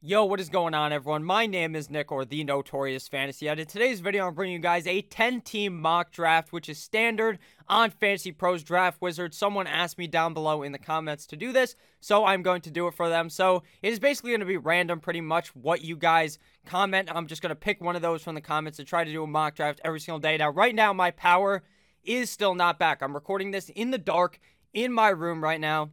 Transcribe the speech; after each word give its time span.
Yo, 0.00 0.24
what 0.24 0.38
is 0.38 0.48
going 0.48 0.74
on, 0.74 0.92
everyone? 0.92 1.24
My 1.24 1.44
name 1.44 1.74
is 1.74 1.90
Nick, 1.90 2.12
or 2.12 2.24
the 2.24 2.44
Notorious 2.44 3.08
Fantasy. 3.08 3.48
And 3.48 3.58
in 3.58 3.66
today's 3.66 3.98
video, 3.98 4.28
I'm 4.28 4.34
bringing 4.34 4.54
you 4.54 4.62
guys 4.62 4.86
a 4.86 5.02
10-team 5.02 5.76
mock 5.76 6.12
draft, 6.12 6.52
which 6.52 6.68
is 6.68 6.78
standard 6.78 7.40
on 7.66 7.90
Fantasy 7.90 8.30
Pros 8.30 8.62
Draft 8.62 9.02
Wizard. 9.02 9.34
Someone 9.34 9.66
asked 9.66 9.98
me 9.98 10.06
down 10.06 10.34
below 10.34 10.62
in 10.62 10.70
the 10.70 10.78
comments 10.78 11.26
to 11.26 11.36
do 11.36 11.52
this, 11.52 11.74
so 11.98 12.24
I'm 12.24 12.42
going 12.42 12.60
to 12.60 12.70
do 12.70 12.86
it 12.86 12.94
for 12.94 13.08
them. 13.08 13.28
So 13.28 13.64
it 13.82 13.92
is 13.92 13.98
basically 13.98 14.30
going 14.30 14.38
to 14.38 14.46
be 14.46 14.56
random, 14.56 15.00
pretty 15.00 15.20
much, 15.20 15.48
what 15.56 15.82
you 15.82 15.96
guys 15.96 16.38
comment. 16.64 17.10
I'm 17.12 17.26
just 17.26 17.42
going 17.42 17.50
to 17.50 17.56
pick 17.56 17.80
one 17.80 17.96
of 17.96 18.02
those 18.02 18.22
from 18.22 18.36
the 18.36 18.40
comments 18.40 18.78
and 18.78 18.86
try 18.86 19.02
to 19.02 19.10
do 19.10 19.24
a 19.24 19.26
mock 19.26 19.56
draft 19.56 19.80
every 19.84 19.98
single 19.98 20.20
day. 20.20 20.36
Now, 20.36 20.50
right 20.50 20.76
now, 20.76 20.92
my 20.92 21.10
power 21.10 21.64
is 22.04 22.30
still 22.30 22.54
not 22.54 22.78
back. 22.78 23.02
I'm 23.02 23.14
recording 23.14 23.50
this 23.50 23.68
in 23.70 23.90
the 23.90 23.98
dark 23.98 24.38
in 24.72 24.92
my 24.92 25.08
room 25.08 25.42
right 25.42 25.60
now. 25.60 25.90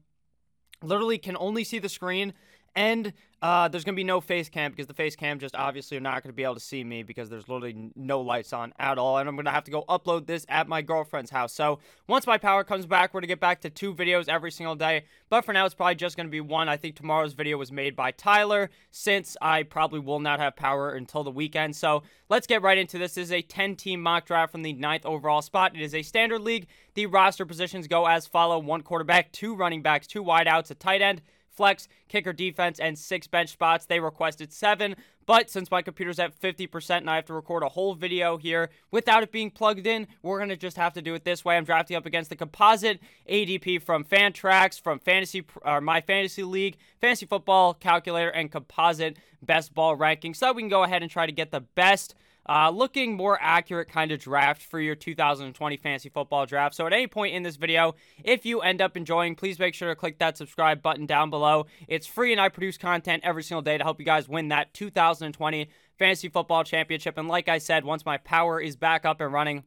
Literally 0.84 1.18
can 1.18 1.36
only 1.38 1.64
see 1.64 1.80
the 1.80 1.90
screen 1.90 2.34
and 2.76 3.14
uh, 3.46 3.68
there's 3.68 3.84
to 3.94 4.00
be 4.00 4.04
no 4.04 4.20
face 4.20 4.50
cam 4.50 4.72
because 4.72 4.88
the 4.88 4.94
face 4.96 5.16
cam 5.16 5.38
just 5.38 5.56
obviously 5.56 5.96
are 5.96 6.00
not 6.02 6.24
to 6.32 6.36
be 6.36 6.44
able 6.44 6.56
to 6.56 6.60
see 6.60 6.84
me 6.84 7.04
because 7.04 7.30
there's 7.30 7.48
literally 7.48 7.92
no 7.96 8.22
lights 8.22 8.54
on 8.54 8.74
at 8.80 8.98
all. 8.98 9.20
And 9.20 9.30
I'm 9.30 9.36
to 9.46 9.52
have 9.52 9.66
to 9.66 9.72
go 9.72 9.84
upload 9.88 10.26
this 10.26 10.48
at 10.50 10.68
my 10.68 10.82
girlfriend's 10.82 11.30
house. 11.30 11.54
So 11.54 11.78
once 12.08 12.26
my 12.26 12.40
power 12.40 12.64
comes 12.64 12.88
back, 12.88 13.14
we're 13.14 13.22
to 13.22 13.28
get 13.28 13.40
back 13.40 13.62
to 13.62 13.70
two 13.70 13.94
videos 13.94 14.28
every 14.28 14.50
single 14.50 14.74
day. 14.74 15.04
But 15.30 15.46
for 15.46 15.54
now, 15.54 15.64
it's 15.64 15.76
probably 15.76 15.94
just 15.94 16.18
to 16.18 16.26
be 16.26 16.42
one. 16.42 16.68
I 16.68 16.78
think 16.78 16.96
tomorrow's 16.96 17.34
video 17.34 17.58
was 17.58 17.72
made 17.72 17.96
by 17.96 18.10
Tyler 18.10 18.72
since 18.90 19.38
I 19.40 19.62
probably 19.62 20.00
will 20.00 20.20
not 20.20 20.40
have 20.40 20.56
power 20.56 20.90
until 20.90 21.24
the 21.24 21.30
weekend. 21.30 21.76
So 21.76 22.02
let's 22.30 22.48
get 22.48 22.64
right 22.64 22.80
into 22.80 22.98
this. 22.98 23.14
This 23.14 23.26
is 23.26 23.32
a 23.32 23.44
10 23.44 23.76
team 23.76 24.02
mock 24.02 24.26
draft 24.26 24.54
from 24.54 24.64
the 24.64 24.74
ninth 24.74 25.06
overall 25.06 25.44
spot. 25.44 25.76
It 25.76 25.84
is 25.84 25.94
a 25.94 26.02
standard 26.02 26.42
league. 26.42 26.66
The 26.96 27.06
roster 27.06 27.46
positions 27.46 27.88
go 27.88 28.08
as 28.08 28.26
follow 28.26 28.58
one 28.58 28.82
quarterback, 28.82 29.32
two 29.32 29.56
running 29.56 29.84
backs, 29.84 30.08
two 30.08 30.24
wideouts, 30.24 30.72
a 30.72 30.76
tight 30.76 31.04
end 31.04 31.22
flex, 31.56 31.88
kicker 32.08 32.34
defense, 32.34 32.80
and 32.80 32.98
six 32.98 33.28
bench 33.28 33.50
spots. 33.50 33.86
They 33.86 34.00
requested 34.00 34.52
seven, 34.54 34.96
but 35.26 35.50
since 35.50 35.72
my 35.72 35.82
computer's 35.82 36.20
at 36.20 36.40
50% 36.40 36.98
and 36.98 37.10
I 37.10 37.16
have 37.16 37.26
to 37.26 37.34
record 37.34 37.64
a 37.64 37.70
whole 37.70 37.96
video 37.96 38.38
here 38.38 38.70
without 38.92 39.24
it 39.24 39.32
being 39.32 39.52
plugged 39.52 39.88
in, 39.88 40.08
we're 40.22 40.38
going 40.38 40.50
to 40.50 40.58
just 40.58 40.78
have 40.78 40.94
to 40.94 41.02
do 41.02 41.14
it 41.14 41.24
this 41.24 41.44
way. 41.44 41.58
I'm 41.58 41.66
drafting 41.66 41.98
up 41.98 42.06
against 42.06 42.30
the 42.30 42.36
composite 42.36 43.00
ADP 43.30 43.82
from 43.82 44.04
Fantrax, 44.04 44.80
from 44.80 45.00
Fantasy 45.00 45.44
or 45.64 45.82
My 45.82 46.02
Fantasy 46.02 46.44
League, 46.44 46.78
Fantasy 47.02 47.26
Football 47.26 47.74
Calculator, 47.74 48.30
and 48.30 48.52
Composite 48.52 49.18
Best 49.42 49.74
Ball 49.74 49.96
Ranking. 49.96 50.34
So 50.34 50.54
we 50.54 50.62
can 50.62 50.70
go 50.70 50.84
ahead 50.84 51.02
and 51.02 51.12
try 51.12 51.26
to 51.26 51.32
get 51.32 51.52
the 51.52 51.62
best 51.62 52.16
uh, 52.48 52.70
looking 52.70 53.16
more 53.16 53.38
accurate 53.42 53.90
kind 53.90 54.12
of 54.12 54.20
draft 54.20 54.62
for 54.62 54.80
your 54.80 54.96
2020 54.96 55.78
fantasy 55.78 56.10
football 56.10 56.46
draft. 56.46 56.76
So, 56.76 56.86
at 56.86 56.94
any 56.94 57.08
point 57.08 57.34
in 57.34 57.44
this 57.44 57.56
video, 57.56 57.96
if 58.24 58.46
you 58.46 58.62
end 58.62 58.82
up 58.82 58.96
enjoying, 58.96 59.36
please 59.36 59.58
make 59.58 59.74
sure 59.74 59.90
to 59.90 59.96
click 59.96 60.20
that 60.20 60.38
subscribe 60.38 60.82
button 60.82 61.06
down 61.06 61.30
below. 61.30 61.66
It's 61.88 62.08
free, 62.08 62.32
and 62.32 62.40
I 62.40 62.50
produce 62.50 62.78
content 62.78 63.24
every 63.26 63.44
single 63.44 63.62
day 63.62 63.78
to 63.78 63.84
help 63.84 64.00
you 64.00 64.06
guys 64.06 64.30
win 64.30 64.50
that 64.50 64.74
2020 65.18 65.70
fantasy 65.98 66.30
football 66.30 66.64
championship. 66.64 67.18
And 67.18 67.28
like 67.28 67.48
I 67.48 67.58
said, 67.58 67.86
once 67.86 68.06
my 68.06 68.18
power 68.18 68.60
is 68.60 68.76
back 68.76 69.06
up 69.06 69.22
and 69.22 69.32
running, 69.32 69.64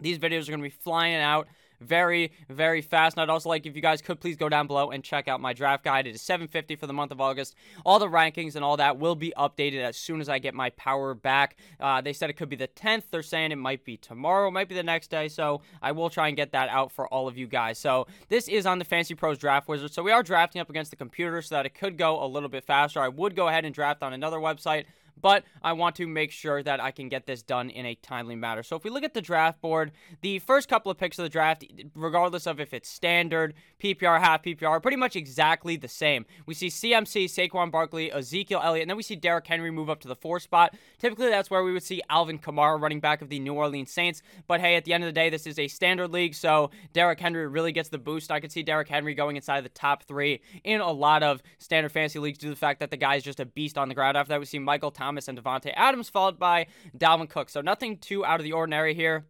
these 0.00 0.18
videos 0.18 0.48
are 0.48 0.52
going 0.52 0.62
to 0.62 0.68
be 0.68 0.70
flying 0.70 1.16
out 1.16 1.46
very, 1.82 2.32
very 2.48 2.80
fast. 2.80 3.16
And 3.16 3.22
I'd 3.22 3.30
also 3.30 3.48
like 3.48 3.66
if 3.66 3.76
you 3.76 3.82
guys 3.82 4.00
could 4.00 4.20
please 4.20 4.36
go 4.36 4.48
down 4.48 4.66
below 4.66 4.90
and 4.90 5.02
check 5.02 5.28
out 5.28 5.40
my 5.40 5.52
draft 5.52 5.84
guide. 5.84 6.06
It 6.06 6.14
is 6.14 6.22
750 6.22 6.76
for 6.76 6.86
the 6.86 6.92
month 6.92 7.12
of 7.12 7.20
August. 7.20 7.54
All 7.84 7.98
the 7.98 8.08
rankings 8.08 8.56
and 8.56 8.64
all 8.64 8.76
that 8.78 8.98
will 8.98 9.14
be 9.14 9.32
updated 9.36 9.82
as 9.82 9.96
soon 9.96 10.20
as 10.20 10.28
I 10.28 10.38
get 10.38 10.54
my 10.54 10.70
power 10.70 11.14
back. 11.14 11.56
Uh, 11.80 12.00
they 12.00 12.12
said 12.12 12.30
it 12.30 12.34
could 12.34 12.48
be 12.48 12.56
the 12.56 12.68
10th. 12.68 13.04
They're 13.10 13.22
saying 13.22 13.52
it 13.52 13.56
might 13.56 13.84
be 13.84 13.96
tomorrow, 13.96 14.50
might 14.50 14.68
be 14.68 14.74
the 14.74 14.82
next 14.82 15.10
day. 15.10 15.28
So 15.28 15.62
I 15.80 15.92
will 15.92 16.10
try 16.10 16.28
and 16.28 16.36
get 16.36 16.52
that 16.52 16.68
out 16.68 16.92
for 16.92 17.06
all 17.08 17.28
of 17.28 17.36
you 17.36 17.46
guys. 17.46 17.78
So 17.78 18.06
this 18.28 18.48
is 18.48 18.66
on 18.66 18.78
the 18.78 18.84
Fantasy 18.84 19.14
Pros 19.14 19.38
Draft 19.38 19.68
Wizard. 19.68 19.92
So 19.92 20.02
we 20.02 20.12
are 20.12 20.22
drafting 20.22 20.60
up 20.60 20.70
against 20.70 20.90
the 20.90 20.96
computer 20.96 21.42
so 21.42 21.54
that 21.56 21.66
it 21.66 21.74
could 21.74 21.98
go 21.98 22.22
a 22.22 22.26
little 22.26 22.48
bit 22.48 22.64
faster. 22.64 23.00
I 23.00 23.08
would 23.08 23.36
go 23.36 23.48
ahead 23.48 23.64
and 23.64 23.74
draft 23.74 24.02
on 24.02 24.12
another 24.12 24.38
website 24.38 24.84
but 25.22 25.44
I 25.62 25.72
want 25.72 25.96
to 25.96 26.06
make 26.06 26.32
sure 26.32 26.62
that 26.62 26.80
I 26.80 26.90
can 26.90 27.08
get 27.08 27.26
this 27.26 27.42
done 27.42 27.70
in 27.70 27.86
a 27.86 27.94
timely 27.94 28.36
manner. 28.36 28.62
So 28.62 28.76
if 28.76 28.84
we 28.84 28.90
look 28.90 29.04
at 29.04 29.14
the 29.14 29.22
draft 29.22 29.60
board, 29.60 29.92
the 30.20 30.40
first 30.40 30.68
couple 30.68 30.90
of 30.90 30.98
picks 30.98 31.18
of 31.18 31.22
the 31.22 31.28
draft, 31.28 31.64
regardless 31.94 32.46
of 32.46 32.60
if 32.60 32.74
it's 32.74 32.88
standard, 32.88 33.54
PPR, 33.82 34.20
half 34.20 34.42
PPR, 34.42 34.82
pretty 34.82 34.96
much 34.96 35.16
exactly 35.16 35.76
the 35.76 35.88
same. 35.88 36.26
We 36.44 36.54
see 36.54 36.68
CMC, 36.68 37.26
Saquon 37.26 37.70
Barkley, 37.70 38.12
Ezekiel 38.12 38.60
Elliott, 38.62 38.82
and 38.82 38.90
then 38.90 38.96
we 38.96 39.02
see 39.02 39.16
Derrick 39.16 39.46
Henry 39.46 39.70
move 39.70 39.88
up 39.88 40.00
to 40.00 40.08
the 40.08 40.16
four 40.16 40.40
spot. 40.40 40.74
Typically, 40.98 41.28
that's 41.28 41.50
where 41.50 41.62
we 41.62 41.72
would 41.72 41.82
see 41.82 42.02
Alvin 42.10 42.38
Kamara, 42.38 42.80
running 42.80 43.00
back 43.00 43.22
of 43.22 43.28
the 43.28 43.38
New 43.38 43.54
Orleans 43.54 43.92
Saints. 43.92 44.22
But 44.46 44.60
hey, 44.60 44.76
at 44.76 44.84
the 44.84 44.92
end 44.92 45.04
of 45.04 45.08
the 45.08 45.12
day, 45.12 45.30
this 45.30 45.46
is 45.46 45.58
a 45.58 45.68
standard 45.68 46.08
league, 46.08 46.34
so 46.34 46.70
Derrick 46.92 47.20
Henry 47.20 47.46
really 47.46 47.72
gets 47.72 47.88
the 47.88 47.98
boost. 47.98 48.32
I 48.32 48.40
could 48.40 48.50
see 48.50 48.62
Derrick 48.62 48.88
Henry 48.88 49.14
going 49.14 49.36
inside 49.36 49.64
the 49.64 49.68
top 49.68 50.02
three 50.02 50.40
in 50.64 50.80
a 50.80 50.90
lot 50.90 51.22
of 51.22 51.42
standard 51.58 51.92
fantasy 51.92 52.18
leagues 52.18 52.38
due 52.38 52.48
to 52.48 52.50
the 52.50 52.56
fact 52.56 52.80
that 52.80 52.90
the 52.90 52.96
guy 52.96 53.16
is 53.16 53.22
just 53.22 53.40
a 53.40 53.46
beast 53.46 53.78
on 53.78 53.88
the 53.88 53.94
ground. 53.94 54.16
After 54.16 54.30
that, 54.30 54.40
we 54.40 54.46
see 54.46 54.58
Michael 54.58 54.90
Thomas 54.90 55.11
and 55.28 55.38
Davante 55.38 55.72
Adams, 55.76 56.08
followed 56.08 56.38
by 56.38 56.66
Dalvin 56.96 57.28
Cook. 57.28 57.48
So 57.48 57.60
nothing 57.60 57.98
too 57.98 58.24
out 58.24 58.40
of 58.40 58.44
the 58.44 58.52
ordinary 58.52 58.94
here. 58.94 59.26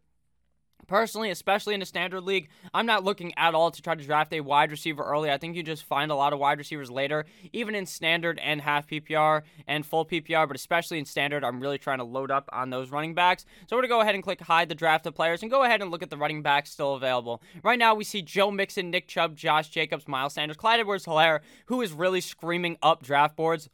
Personally, 0.89 1.31
especially 1.31 1.75
in 1.75 1.83
a 1.83 1.87
standard 1.87 2.23
league, 2.23 2.49
I'm 2.75 2.87
not 2.87 3.05
looking 3.05 3.33
at 3.37 3.55
all 3.55 3.71
to 3.71 3.83
try 3.83 3.95
to 3.95 4.05
draft 4.05 4.33
a 4.33 4.41
wide 4.41 4.71
receiver 4.71 5.03
early. 5.03 5.31
I 5.31 5.39
think 5.39 5.57
you 5.57 5.63
just 5.63 5.85
find 5.85 6.11
a 6.11 6.17
lot 6.17 6.33
of 6.33 6.39
wide 6.39 6.59
receivers 6.59 6.91
later, 6.91 7.25
even 7.53 7.75
in 7.75 7.87
standard 7.87 8.39
and 8.41 8.61
half 8.61 8.89
PPR 8.89 9.43
and 9.67 9.87
full 9.87 10.05
PPR, 10.05 10.47
but 10.47 10.57
especially 10.57 10.99
in 10.99 11.05
standard, 11.05 11.45
I'm 11.45 11.61
really 11.61 11.79
trying 11.79 11.99
to 11.99 12.05
load 12.05 12.31
up 12.31 12.49
on 12.53 12.71
those 12.71 12.91
running 12.91 13.15
backs. 13.15 13.45
So 13.69 13.77
we're 13.77 13.83
going 13.83 13.91
to 13.91 13.95
go 13.95 14.01
ahead 14.01 14.15
and 14.15 14.25
click 14.25 14.41
hide 14.41 14.69
the 14.69 14.75
drafted 14.75 15.15
players 15.15 15.43
and 15.43 15.51
go 15.51 15.63
ahead 15.63 15.83
and 15.83 15.91
look 15.91 16.03
at 16.03 16.11
the 16.11 16.17
running 16.17 16.43
backs 16.43 16.71
still 16.71 16.95
available. 16.95 17.43
Right 17.63 17.79
now, 17.79 17.95
we 17.95 18.05
see 18.05 18.23
Joe 18.23 18.51
Mixon, 18.51 18.91
Nick 18.91 19.07
Chubb, 19.07 19.37
Josh 19.37 19.69
Jacobs, 19.71 20.09
Miles 20.09 20.35
Sanders, 20.35 20.57
Clyde 20.57 20.81
Edwards 20.81 21.07
Helaire, 21.07 21.41
who 21.67 21.81
is 21.81 21.93
really 21.93 22.21
screaming 22.21 22.77
up 22.83 23.03
draft 23.03 23.37
boards 23.37 23.69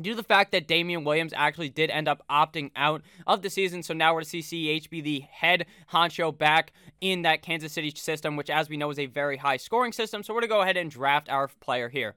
due 0.00 0.10
to 0.10 0.16
the 0.16 0.22
fact 0.22 0.52
that 0.52 0.66
Damien 0.66 1.04
Williams 1.04 1.32
actually 1.34 1.68
did 1.68 1.90
end 1.90 2.08
up 2.08 2.22
opting 2.30 2.70
out 2.76 3.02
of 3.26 3.42
the 3.42 3.50
season. 3.50 3.82
So 3.82 3.94
now 3.94 4.14
we're 4.14 4.22
to 4.22 4.28
see 4.28 4.40
CEH 4.40 4.90
be 4.90 5.00
the 5.00 5.20
head 5.30 5.66
honcho 5.92 6.36
back 6.36 6.72
in 7.00 7.22
that 7.22 7.42
Kansas 7.42 7.72
City 7.72 7.92
system, 7.94 8.36
which, 8.36 8.50
as 8.50 8.68
we 8.68 8.76
know, 8.76 8.90
is 8.90 8.98
a 8.98 9.06
very 9.06 9.36
high 9.36 9.56
scoring 9.56 9.92
system. 9.92 10.22
So 10.22 10.32
we're 10.32 10.40
going 10.40 10.50
to 10.50 10.54
go 10.54 10.62
ahead 10.62 10.76
and 10.76 10.90
draft 10.90 11.28
our 11.28 11.48
player 11.48 11.88
here. 11.88 12.14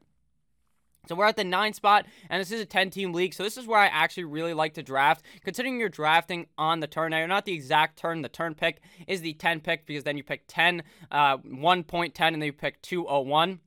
So 1.07 1.16
we're 1.16 1.25
at 1.25 1.38
the 1.38 1.44
nine 1.44 1.73
spot, 1.73 2.06
and 2.29 2.40
this 2.40 2.51
is 2.51 2.62
a 2.62 2.66
10 2.66 2.91
team 2.91 3.13
league. 3.13 3.34
So 3.34 3.41
this 3.41 3.57
is 3.57 3.66
where 3.66 3.79
I 3.79 3.88
actually 3.88 4.25
really 4.25 4.53
like 4.53 4.75
to 4.75 4.84
draft. 4.84 5.25
Considering 5.44 5.79
you're 5.79 5.90
drafting 5.90 6.46
on 6.57 6.81
the 6.81 6.88
turn, 6.88 7.11
now 7.11 7.17
you're 7.17 7.28
not 7.28 7.46
the 7.46 7.53
exact 7.53 7.97
turn. 7.97 8.22
The 8.22 8.29
turn 8.29 8.53
pick 8.53 8.81
is 9.07 9.22
the 9.22 9.34
10 9.34 9.61
pick 9.61 9.88
because 9.88 10.03
then 10.03 10.17
you 10.17 10.23
pick 10.23 10.44
10, 10.47 10.84
uh, 11.09 11.38
1.10, 11.38 12.13
and 12.19 12.35
then 12.35 12.44
you 12.44 12.53
pick 12.53 12.81
201 12.84 13.59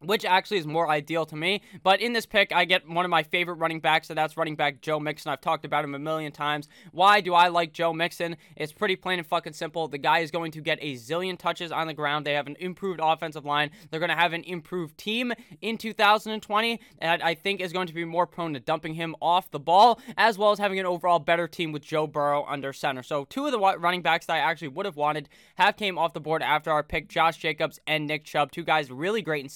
which 0.00 0.24
actually 0.24 0.58
is 0.58 0.66
more 0.66 0.88
ideal 0.88 1.26
to 1.26 1.36
me. 1.36 1.62
But 1.82 2.00
in 2.00 2.12
this 2.12 2.26
pick, 2.26 2.52
I 2.52 2.64
get 2.64 2.88
one 2.88 3.04
of 3.04 3.10
my 3.10 3.22
favorite 3.22 3.56
running 3.56 3.80
backs, 3.80 4.10
and 4.10 4.18
that's 4.18 4.36
running 4.36 4.56
back 4.56 4.80
Joe 4.80 5.00
Mixon. 5.00 5.32
I've 5.32 5.40
talked 5.40 5.64
about 5.64 5.84
him 5.84 5.94
a 5.94 5.98
million 5.98 6.32
times. 6.32 6.68
Why 6.92 7.20
do 7.20 7.34
I 7.34 7.48
like 7.48 7.72
Joe 7.72 7.92
Mixon? 7.92 8.36
It's 8.56 8.72
pretty 8.72 8.96
plain 8.96 9.18
and 9.18 9.26
fucking 9.26 9.54
simple. 9.54 9.88
The 9.88 9.98
guy 9.98 10.20
is 10.20 10.30
going 10.30 10.52
to 10.52 10.60
get 10.60 10.78
a 10.80 10.94
zillion 10.94 11.38
touches 11.38 11.72
on 11.72 11.86
the 11.86 11.94
ground. 11.94 12.26
They 12.26 12.34
have 12.34 12.46
an 12.46 12.56
improved 12.60 13.00
offensive 13.02 13.44
line. 13.44 13.70
They're 13.90 14.00
going 14.00 14.10
to 14.10 14.16
have 14.16 14.32
an 14.32 14.44
improved 14.44 14.96
team 14.98 15.32
in 15.60 15.78
2020, 15.78 16.80
and 17.00 17.22
I 17.22 17.34
think 17.34 17.60
is 17.60 17.72
going 17.72 17.88
to 17.88 17.94
be 17.94 18.04
more 18.04 18.26
prone 18.26 18.54
to 18.54 18.60
dumping 18.60 18.94
him 18.94 19.16
off 19.20 19.50
the 19.50 19.58
ball, 19.58 20.00
as 20.16 20.38
well 20.38 20.52
as 20.52 20.58
having 20.58 20.78
an 20.78 20.86
overall 20.86 21.18
better 21.18 21.48
team 21.48 21.72
with 21.72 21.82
Joe 21.82 22.06
Burrow 22.06 22.44
under 22.46 22.72
center. 22.72 23.02
So 23.02 23.24
two 23.24 23.46
of 23.46 23.52
the 23.52 23.58
running 23.58 24.02
backs 24.02 24.26
that 24.26 24.34
I 24.34 24.38
actually 24.38 24.68
would 24.68 24.86
have 24.86 24.96
wanted 24.96 25.28
have 25.56 25.76
came 25.76 25.98
off 25.98 26.12
the 26.12 26.20
board 26.20 26.42
after 26.42 26.70
our 26.70 26.82
pick, 26.82 27.08
Josh 27.08 27.38
Jacobs 27.38 27.80
and 27.86 28.06
Nick 28.06 28.24
Chubb. 28.24 28.52
Two 28.52 28.64
guys 28.64 28.90
really 28.90 29.22
great 29.22 29.42
in 29.42 29.48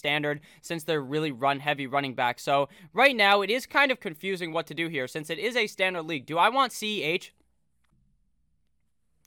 since 0.60 0.84
they're 0.84 1.02
really 1.02 1.32
run 1.32 1.60
heavy 1.60 1.86
running 1.86 2.14
back. 2.14 2.38
So 2.38 2.68
right 2.92 3.16
now 3.16 3.42
it 3.42 3.50
is 3.50 3.66
kind 3.66 3.90
of 3.90 4.00
confusing 4.00 4.52
what 4.52 4.66
to 4.66 4.74
do 4.74 4.88
here 4.88 5.06
since 5.08 5.30
it 5.30 5.38
is 5.38 5.56
a 5.56 5.66
standard 5.66 6.02
league. 6.02 6.26
Do 6.26 6.38
I 6.38 6.48
want 6.48 6.72
CEH? 6.72 7.30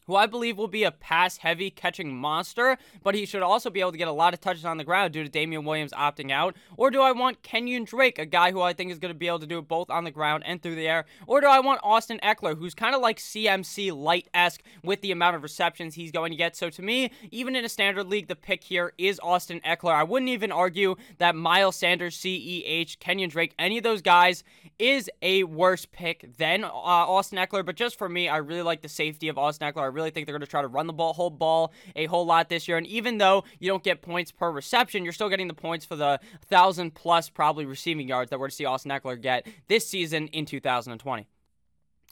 Who 0.07 0.15
I 0.15 0.25
believe 0.27 0.57
will 0.57 0.67
be 0.67 0.83
a 0.83 0.91
pass 0.91 1.37
heavy 1.37 1.69
catching 1.69 2.15
monster, 2.15 2.77
but 3.03 3.15
he 3.15 3.25
should 3.25 3.41
also 3.41 3.69
be 3.69 3.79
able 3.79 3.91
to 3.91 3.97
get 3.97 4.07
a 4.07 4.11
lot 4.11 4.33
of 4.33 4.41
touches 4.41 4.65
on 4.65 4.77
the 4.77 4.83
ground 4.83 5.13
due 5.13 5.23
to 5.23 5.29
Damien 5.29 5.65
Williams 5.65 5.93
opting 5.93 6.31
out? 6.31 6.55
Or 6.77 6.91
do 6.91 7.01
I 7.01 7.11
want 7.11 7.41
Kenyon 7.41 7.85
Drake, 7.85 8.19
a 8.19 8.25
guy 8.25 8.51
who 8.51 8.61
I 8.61 8.73
think 8.73 8.91
is 8.91 8.99
going 8.99 9.13
to 9.13 9.17
be 9.17 9.27
able 9.27 9.39
to 9.39 9.47
do 9.47 9.59
it 9.59 9.67
both 9.67 9.89
on 9.89 10.03
the 10.03 10.11
ground 10.11 10.43
and 10.45 10.61
through 10.61 10.75
the 10.75 10.87
air? 10.87 11.05
Or 11.27 11.41
do 11.41 11.47
I 11.47 11.59
want 11.59 11.81
Austin 11.83 12.19
Ekeler, 12.23 12.57
who's 12.57 12.75
kind 12.75 12.95
of 12.95 13.01
like 13.01 13.17
CMC 13.17 13.95
light 13.95 14.27
esque 14.33 14.61
with 14.83 15.01
the 15.01 15.11
amount 15.11 15.35
of 15.35 15.43
receptions 15.43 15.95
he's 15.95 16.11
going 16.11 16.31
to 16.31 16.37
get? 16.37 16.55
So 16.55 16.69
to 16.69 16.81
me, 16.81 17.11
even 17.31 17.55
in 17.55 17.65
a 17.65 17.69
standard 17.69 18.07
league, 18.07 18.27
the 18.27 18.35
pick 18.35 18.63
here 18.63 18.93
is 18.97 19.19
Austin 19.23 19.59
Ekeler. 19.65 19.93
I 19.93 20.03
wouldn't 20.03 20.29
even 20.29 20.51
argue 20.51 20.95
that 21.17 21.35
Miles 21.35 21.75
Sanders, 21.75 22.17
CEH, 22.17 22.99
Kenyon 22.99 23.29
Drake, 23.29 23.53
any 23.57 23.77
of 23.77 23.83
those 23.83 24.01
guys 24.01 24.43
is 24.77 25.09
a 25.21 25.43
worse 25.43 25.85
pick 25.85 26.37
than 26.37 26.63
uh, 26.63 26.67
Austin 26.67 27.37
Ekeler, 27.37 27.65
But 27.65 27.75
just 27.75 27.97
for 27.97 28.09
me, 28.09 28.27
I 28.27 28.37
really 28.37 28.61
like 28.61 28.81
the 28.81 28.89
safety 28.89 29.27
of 29.27 29.37
Austin 29.37 29.71
Ekeler. 29.71 29.83
I 29.83 29.85
really 29.95 30.11
think 30.11 30.27
they're 30.27 30.33
going 30.33 30.41
to 30.41 30.47
try 30.47 30.61
to 30.61 30.67
run 30.67 30.87
the 30.87 30.93
ball, 30.93 31.13
whole 31.13 31.29
ball 31.29 31.73
a 31.95 32.05
whole 32.05 32.25
lot 32.25 32.49
this 32.49 32.67
year. 32.67 32.77
And 32.77 32.85
even 32.87 33.17
though 33.17 33.43
you 33.59 33.69
don't 33.69 33.83
get 33.83 34.01
points 34.01 34.31
per 34.31 34.51
reception, 34.51 35.03
you're 35.03 35.13
still 35.13 35.29
getting 35.29 35.47
the 35.47 35.53
points 35.53 35.85
for 35.85 35.95
the 35.95 36.19
thousand 36.49 36.93
plus 36.93 37.29
probably 37.29 37.65
receiving 37.65 38.07
yards 38.07 38.29
that 38.29 38.39
we're 38.39 38.49
to 38.49 38.55
see 38.55 38.65
Austin 38.65 38.91
Ekeler 38.91 39.19
get 39.19 39.47
this 39.67 39.87
season 39.87 40.27
in 40.27 40.45
2020. 40.45 41.27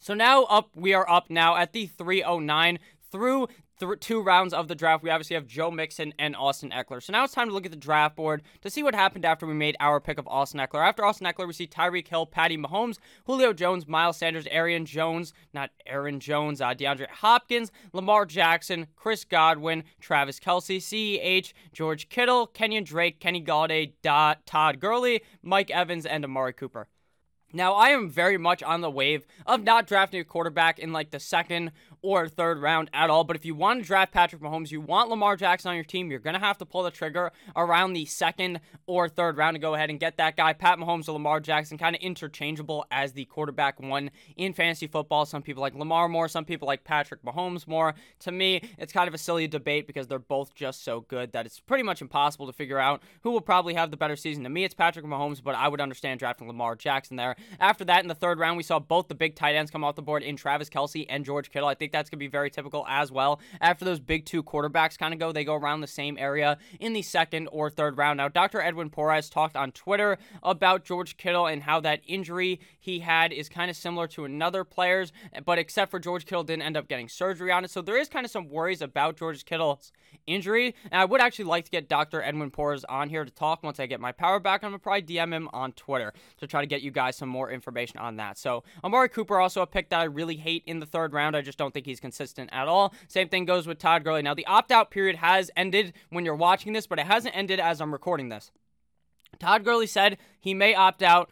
So 0.01 0.13
now 0.13 0.44
up, 0.44 0.69
we 0.75 0.94
are 0.94 1.09
up 1.09 1.30
now 1.30 1.56
at 1.56 1.74
the 1.74 1.85
309 1.85 2.80
through 3.12 3.47
th- 3.85 4.00
two 4.00 4.21
rounds 4.21 4.53
of 4.53 4.68
the 4.68 4.75
draft, 4.75 5.03
we 5.03 5.09
obviously 5.09 5.35
have 5.35 5.47
Joe 5.47 5.71
Mixon 5.71 6.13
and 6.18 6.35
Austin 6.35 6.71
Ekeler. 6.71 7.01
So 7.01 7.13
now 7.13 7.24
it's 7.24 7.33
time 7.33 7.47
to 7.47 7.53
look 7.53 7.65
at 7.65 7.71
the 7.71 7.77
draft 7.77 8.15
board 8.15 8.41
to 8.62 8.69
see 8.69 8.83
what 8.83 8.95
happened 8.95 9.25
after 9.25 9.45
we 9.45 9.53
made 9.53 9.75
our 9.80 10.00
pick 10.00 10.18
of 10.18 10.27
Austin 10.27 10.59
Ekeler. 10.59 10.88
After 10.88 11.06
Austin 11.06 11.27
Ekeler, 11.27 11.47
we 11.47 11.53
see 11.53 11.68
Tyreek 11.68 12.07
Hill, 12.07 12.25
Patty 12.25 12.57
Mahomes, 12.57 12.97
Julio 13.25 13.53
Jones, 13.53 13.88
Miles 13.88 14.18
Sanders, 14.18 14.47
Arian 14.47 14.85
Jones, 14.85 15.33
not 15.53 15.71
Aaron 15.85 16.19
Jones, 16.19 16.62
uh, 16.62 16.69
DeAndre 16.69 17.09
Hopkins, 17.09 17.71
Lamar 17.94 18.25
Jackson, 18.25 18.88
Chris 18.95 19.24
Godwin, 19.25 19.83
Travis 20.00 20.39
Kelce, 20.39 20.77
CEH, 20.77 21.53
George 21.71 22.09
Kittle, 22.09 22.47
Kenyon 22.47 22.83
Drake, 22.83 23.19
Kenny 23.19 23.44
Golladay, 23.44 23.94
Todd 24.01 24.80
Gurley, 24.80 25.24
Mike 25.41 25.71
Evans, 25.71 26.06
and 26.06 26.24
Amari 26.24 26.53
Cooper. 26.53 26.88
Now, 27.54 27.74
I 27.74 27.90
am 27.90 28.10
very 28.10 28.38
much 28.38 28.64
on 28.64 28.82
the 28.82 28.90
wave 28.90 29.26
of 29.46 29.64
not 29.64 29.88
drafting 29.88 30.20
a 30.20 30.24
quarterback 30.24 30.80
in 30.80 30.92
like 30.92 31.12
the 31.12 31.20
second 31.20 31.72
or 32.04 32.28
third 32.28 32.60
round 32.60 32.90
at 32.94 33.10
all. 33.10 33.24
But 33.24 33.36
if 33.36 33.46
you 33.46 33.56
want 33.56 33.82
to 33.82 33.88
draft 33.88 34.12
Patrick 34.12 34.42
Mahomes, 34.42 34.72
you 34.72 34.82
want 34.82 35.10
Lamar 35.10 35.38
Jackson 35.38 35.70
on 35.70 35.76
your 35.76 35.86
team, 35.86 36.12
you're 36.12 36.20
going 36.20 36.34
to 36.34 36.40
have 36.40 36.58
to 36.58 36.66
pull 36.66 36.84
the 36.84 36.92
trigger 36.92 37.32
around 37.56 37.94
the 37.94 38.06
second 38.06 38.60
or 38.86 39.08
third 39.08 39.38
round 39.38 39.56
to 39.56 39.60
go 39.60 39.74
ahead 39.74 39.90
and 39.90 40.00
get 40.00 40.18
that 40.18 40.36
guy. 40.36 40.52
Pat 40.54 40.78
Mahomes 40.78 41.08
or 41.08 41.14
Lamar 41.14 41.40
Jackson, 41.40 41.78
kind 41.78 41.96
of 41.96 42.02
interchangeable 42.02 42.86
as 42.92 43.14
the 43.14 43.26
quarterback 43.26 43.80
one 43.80 44.12
in 44.36 44.54
fantasy 44.54 44.86
football. 44.88 45.26
Some 45.26 45.42
people 45.42 45.62
like 45.62 45.76
Lamar 45.76 46.10
more, 46.10 46.28
some 46.28 46.44
people 46.44 46.68
like 46.68 46.84
Patrick 46.84 47.24
Mahomes 47.24 47.68
more. 47.68 47.96
To 48.20 48.32
me, 48.32 48.62
it's 48.78 48.92
kind 48.92 49.08
of 49.08 49.14
a 49.14 49.18
silly 49.18 49.48
debate 49.48 49.88
because 49.88 50.08
they're 50.08 50.20
both 50.20 50.54
just 50.54 50.84
so 50.84 51.02
good 51.02 51.32
that 51.32 51.46
it's 51.46 51.62
pretty 51.62 51.84
much 51.84 52.02
impossible 52.02 52.48
to 52.48 52.54
figure 52.54 52.80
out 52.80 53.02
who 53.22 53.32
will 53.32 53.42
probably 53.42 53.76
have 53.76 53.92
the 53.92 53.98
better 53.98 54.18
season. 54.18 54.44
To 54.44 54.50
me, 54.50 54.66
it's 54.66 54.74
Patrick 54.74 55.06
Mahomes, 55.06 55.42
but 55.42 55.56
I 55.56 55.70
would 55.70 55.80
understand 55.80 56.20
drafting 56.20 56.48
Lamar 56.48 56.76
Jackson 56.76 57.16
there. 57.16 57.38
After 57.60 57.86
that, 57.86 58.04
in 58.04 58.07
the 58.07 58.16
third 58.16 58.40
round, 58.40 58.57
we 58.57 58.63
saw 58.63 58.80
both 58.80 59.07
the 59.07 59.16
big 59.16 59.36
tight 59.36 59.56
ends 59.56 59.72
come 59.72 59.84
off 59.84 59.95
the 59.95 60.01
board 60.01 60.24
in 60.24 60.36
Travis 60.36 60.69
Kelce 60.69 61.06
and 61.10 61.25
George 61.25 61.50
Kittle. 61.50 61.68
I 61.68 61.75
think 61.75 61.92
that's 61.92 62.10
going 62.10 62.19
to 62.19 62.24
be 62.24 62.28
very 62.28 62.50
typical 62.50 62.86
as 62.88 63.12
well. 63.12 63.40
After 63.62 63.86
those 63.86 64.00
big 64.00 64.25
two 64.25 64.44
quarterbacks 64.44 64.98
kind 64.98 65.13
of 65.13 65.19
go, 65.19 65.31
they 65.31 65.44
go 65.44 65.56
around 65.56 65.81
the 65.81 65.88
same 65.88 66.18
area 66.18 66.57
in 66.80 66.94
the 66.94 67.01
second 67.01 67.48
or 67.51 67.69
third 67.69 67.98
round. 67.98 68.18
Now, 68.18 68.28
Dr. 68.28 68.62
Edwin 68.62 68.90
Porras 68.90 69.30
talked 69.30 69.56
on 69.56 69.72
Twitter 69.72 70.18
about 70.42 70.86
George 70.86 71.18
Kittle 71.18 71.48
and 71.48 71.63
how 71.63 71.80
that 71.81 72.01
injury 72.07 72.60
he 72.80 73.00
had 73.00 73.31
is 73.31 73.50
kind 73.50 73.69
of 73.69 73.78
similar 73.78 74.07
to 74.07 74.25
another 74.25 74.63
player's, 74.63 75.12
but 75.45 75.60
except 75.60 75.92
for 75.92 76.00
George 76.00 76.25
Kittle 76.25 76.44
didn't 76.44 76.63
end 76.63 76.78
up 76.78 76.88
getting 76.88 77.10
surgery 77.10 77.51
on 77.51 77.63
it. 77.63 77.72
So 77.72 77.81
there 77.81 77.98
is 77.98 78.10
kind 78.10 78.25
of 78.25 78.31
some 78.31 78.50
worries 78.50 78.81
about 78.81 79.18
George 79.18 79.45
Kittle's 79.45 79.92
injury. 80.28 80.75
And 80.92 81.01
I 81.01 81.06
would 81.06 81.22
actually 81.22 81.45
like 81.45 81.66
to 81.66 81.72
get 81.72 81.90
Dr. 81.90 82.22
Edwin 82.22 82.51
Porras 82.51 82.84
on 82.86 83.10
here 83.10 83.25
to 83.25 83.31
talk 83.31 83.63
once 83.63 83.80
I 83.80 83.86
get 83.86 84.00
my 84.00 84.12
power 84.12 84.40
back. 84.40 84.63
I'm 84.63 84.72
going 84.72 84.80
to 84.80 84.84
probably 84.84 85.04
DM 85.04 85.34
him 85.34 85.50
on 85.54 85.74
Twitter 85.74 86.13
to 86.40 86.48
try 86.48 86.62
to 86.62 86.68
get 86.68 86.81
you 86.81 86.92
guys 86.92 87.16
some 87.16 87.30
more 87.33 87.51
information 87.51 88.00
on 88.00 88.15
that. 88.18 88.38
So 88.38 88.63
Amari 88.83 89.09
Cooper 89.09 89.39
also 89.39 89.62
a 89.62 89.68
pick 89.68 89.89
that 89.89 90.00
I 90.00 90.06
really 90.06 90.38
hate 90.38 90.63
in 90.65 90.80
the 90.80 90.85
third 90.85 91.12
round. 91.12 91.35
I 91.35 91.41
just 91.41 91.57
don't 91.57 91.74
think 91.74 91.85
he's 91.85 92.00
consistent 92.00 92.51
at 92.53 92.68
all. 92.68 92.94
Same 93.07 93.27
thing 93.27 93.45
goes 93.45 93.68
with 93.68 93.80
Todd 93.80 94.03
Gurley. 94.03 94.21
Now 94.21 94.35
the 94.35 94.45
opt-out 94.45 94.91
period 94.91 95.18
has 95.18 95.51
ended 95.57 95.94
when 96.09 96.24
you're 96.24 96.35
watching 96.35 96.74
this, 96.74 96.88
but 96.88 97.00
it 97.00 97.07
hasn't 97.07 97.35
ended 97.35 97.59
as 97.59 97.81
I'm 97.81 97.91
recording 97.91 98.30
this. 98.30 98.51
Todd 99.39 99.65
Gurley 99.65 99.88
said 99.88 100.18
he 100.39 100.53
may 100.53 100.75
opt 100.75 101.01
out. 101.01 101.31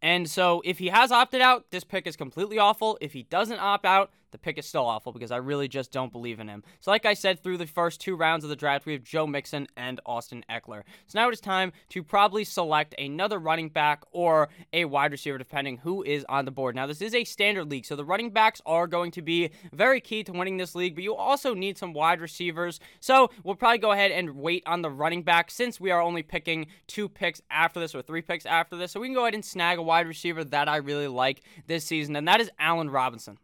And 0.00 0.30
so 0.30 0.62
if 0.64 0.78
he 0.78 0.88
has 0.88 1.12
opted 1.12 1.42
out, 1.42 1.66
this 1.72 1.84
pick 1.84 2.06
is 2.06 2.16
completely 2.16 2.58
awful. 2.58 2.96
If 3.00 3.12
he 3.12 3.24
doesn't 3.24 3.58
opt 3.58 3.84
out, 3.84 4.10
the 4.30 4.38
pick 4.38 4.58
is 4.58 4.66
still 4.66 4.86
awful 4.86 5.12
because 5.12 5.30
I 5.30 5.36
really 5.36 5.68
just 5.68 5.92
don't 5.92 6.12
believe 6.12 6.40
in 6.40 6.48
him. 6.48 6.62
So, 6.80 6.90
like 6.90 7.06
I 7.06 7.14
said, 7.14 7.42
through 7.42 7.58
the 7.58 7.66
first 7.66 8.00
two 8.00 8.16
rounds 8.16 8.44
of 8.44 8.50
the 8.50 8.56
draft, 8.56 8.86
we 8.86 8.92
have 8.92 9.02
Joe 9.02 9.26
Mixon 9.26 9.66
and 9.76 10.00
Austin 10.06 10.44
Ekeler. 10.50 10.82
So 11.06 11.18
now 11.18 11.28
it 11.28 11.32
is 11.32 11.40
time 11.40 11.72
to 11.90 12.02
probably 12.02 12.44
select 12.44 12.94
another 12.98 13.38
running 13.38 13.68
back 13.68 14.02
or 14.12 14.48
a 14.72 14.84
wide 14.84 15.12
receiver, 15.12 15.38
depending 15.38 15.78
who 15.78 16.02
is 16.02 16.24
on 16.28 16.44
the 16.44 16.50
board. 16.50 16.74
Now, 16.74 16.86
this 16.86 17.02
is 17.02 17.14
a 17.14 17.24
standard 17.24 17.70
league, 17.70 17.86
so 17.86 17.96
the 17.96 18.04
running 18.04 18.30
backs 18.30 18.60
are 18.66 18.86
going 18.86 19.10
to 19.12 19.22
be 19.22 19.50
very 19.72 20.00
key 20.00 20.24
to 20.24 20.32
winning 20.32 20.56
this 20.56 20.74
league, 20.74 20.94
but 20.94 21.04
you 21.04 21.14
also 21.14 21.54
need 21.54 21.78
some 21.78 21.92
wide 21.92 22.20
receivers. 22.20 22.80
So 23.00 23.30
we'll 23.44 23.56
probably 23.56 23.78
go 23.78 23.92
ahead 23.92 24.10
and 24.10 24.36
wait 24.36 24.62
on 24.66 24.82
the 24.82 24.90
running 24.90 25.22
back 25.22 25.50
since 25.50 25.80
we 25.80 25.90
are 25.90 26.00
only 26.00 26.22
picking 26.22 26.66
two 26.86 27.08
picks 27.08 27.42
after 27.50 27.80
this 27.80 27.94
or 27.94 28.02
three 28.02 28.22
picks 28.22 28.46
after 28.46 28.76
this. 28.76 28.92
So 28.92 29.00
we 29.00 29.08
can 29.08 29.14
go 29.14 29.22
ahead 29.22 29.34
and 29.34 29.44
snag 29.44 29.78
a 29.78 29.82
wide 29.82 30.06
receiver 30.06 30.44
that 30.44 30.68
I 30.68 30.76
really 30.76 31.08
like 31.08 31.42
this 31.66 31.84
season, 31.84 32.16
and 32.16 32.26
that 32.28 32.40
is 32.40 32.50
Allen 32.58 32.90
Robinson. 32.90 33.38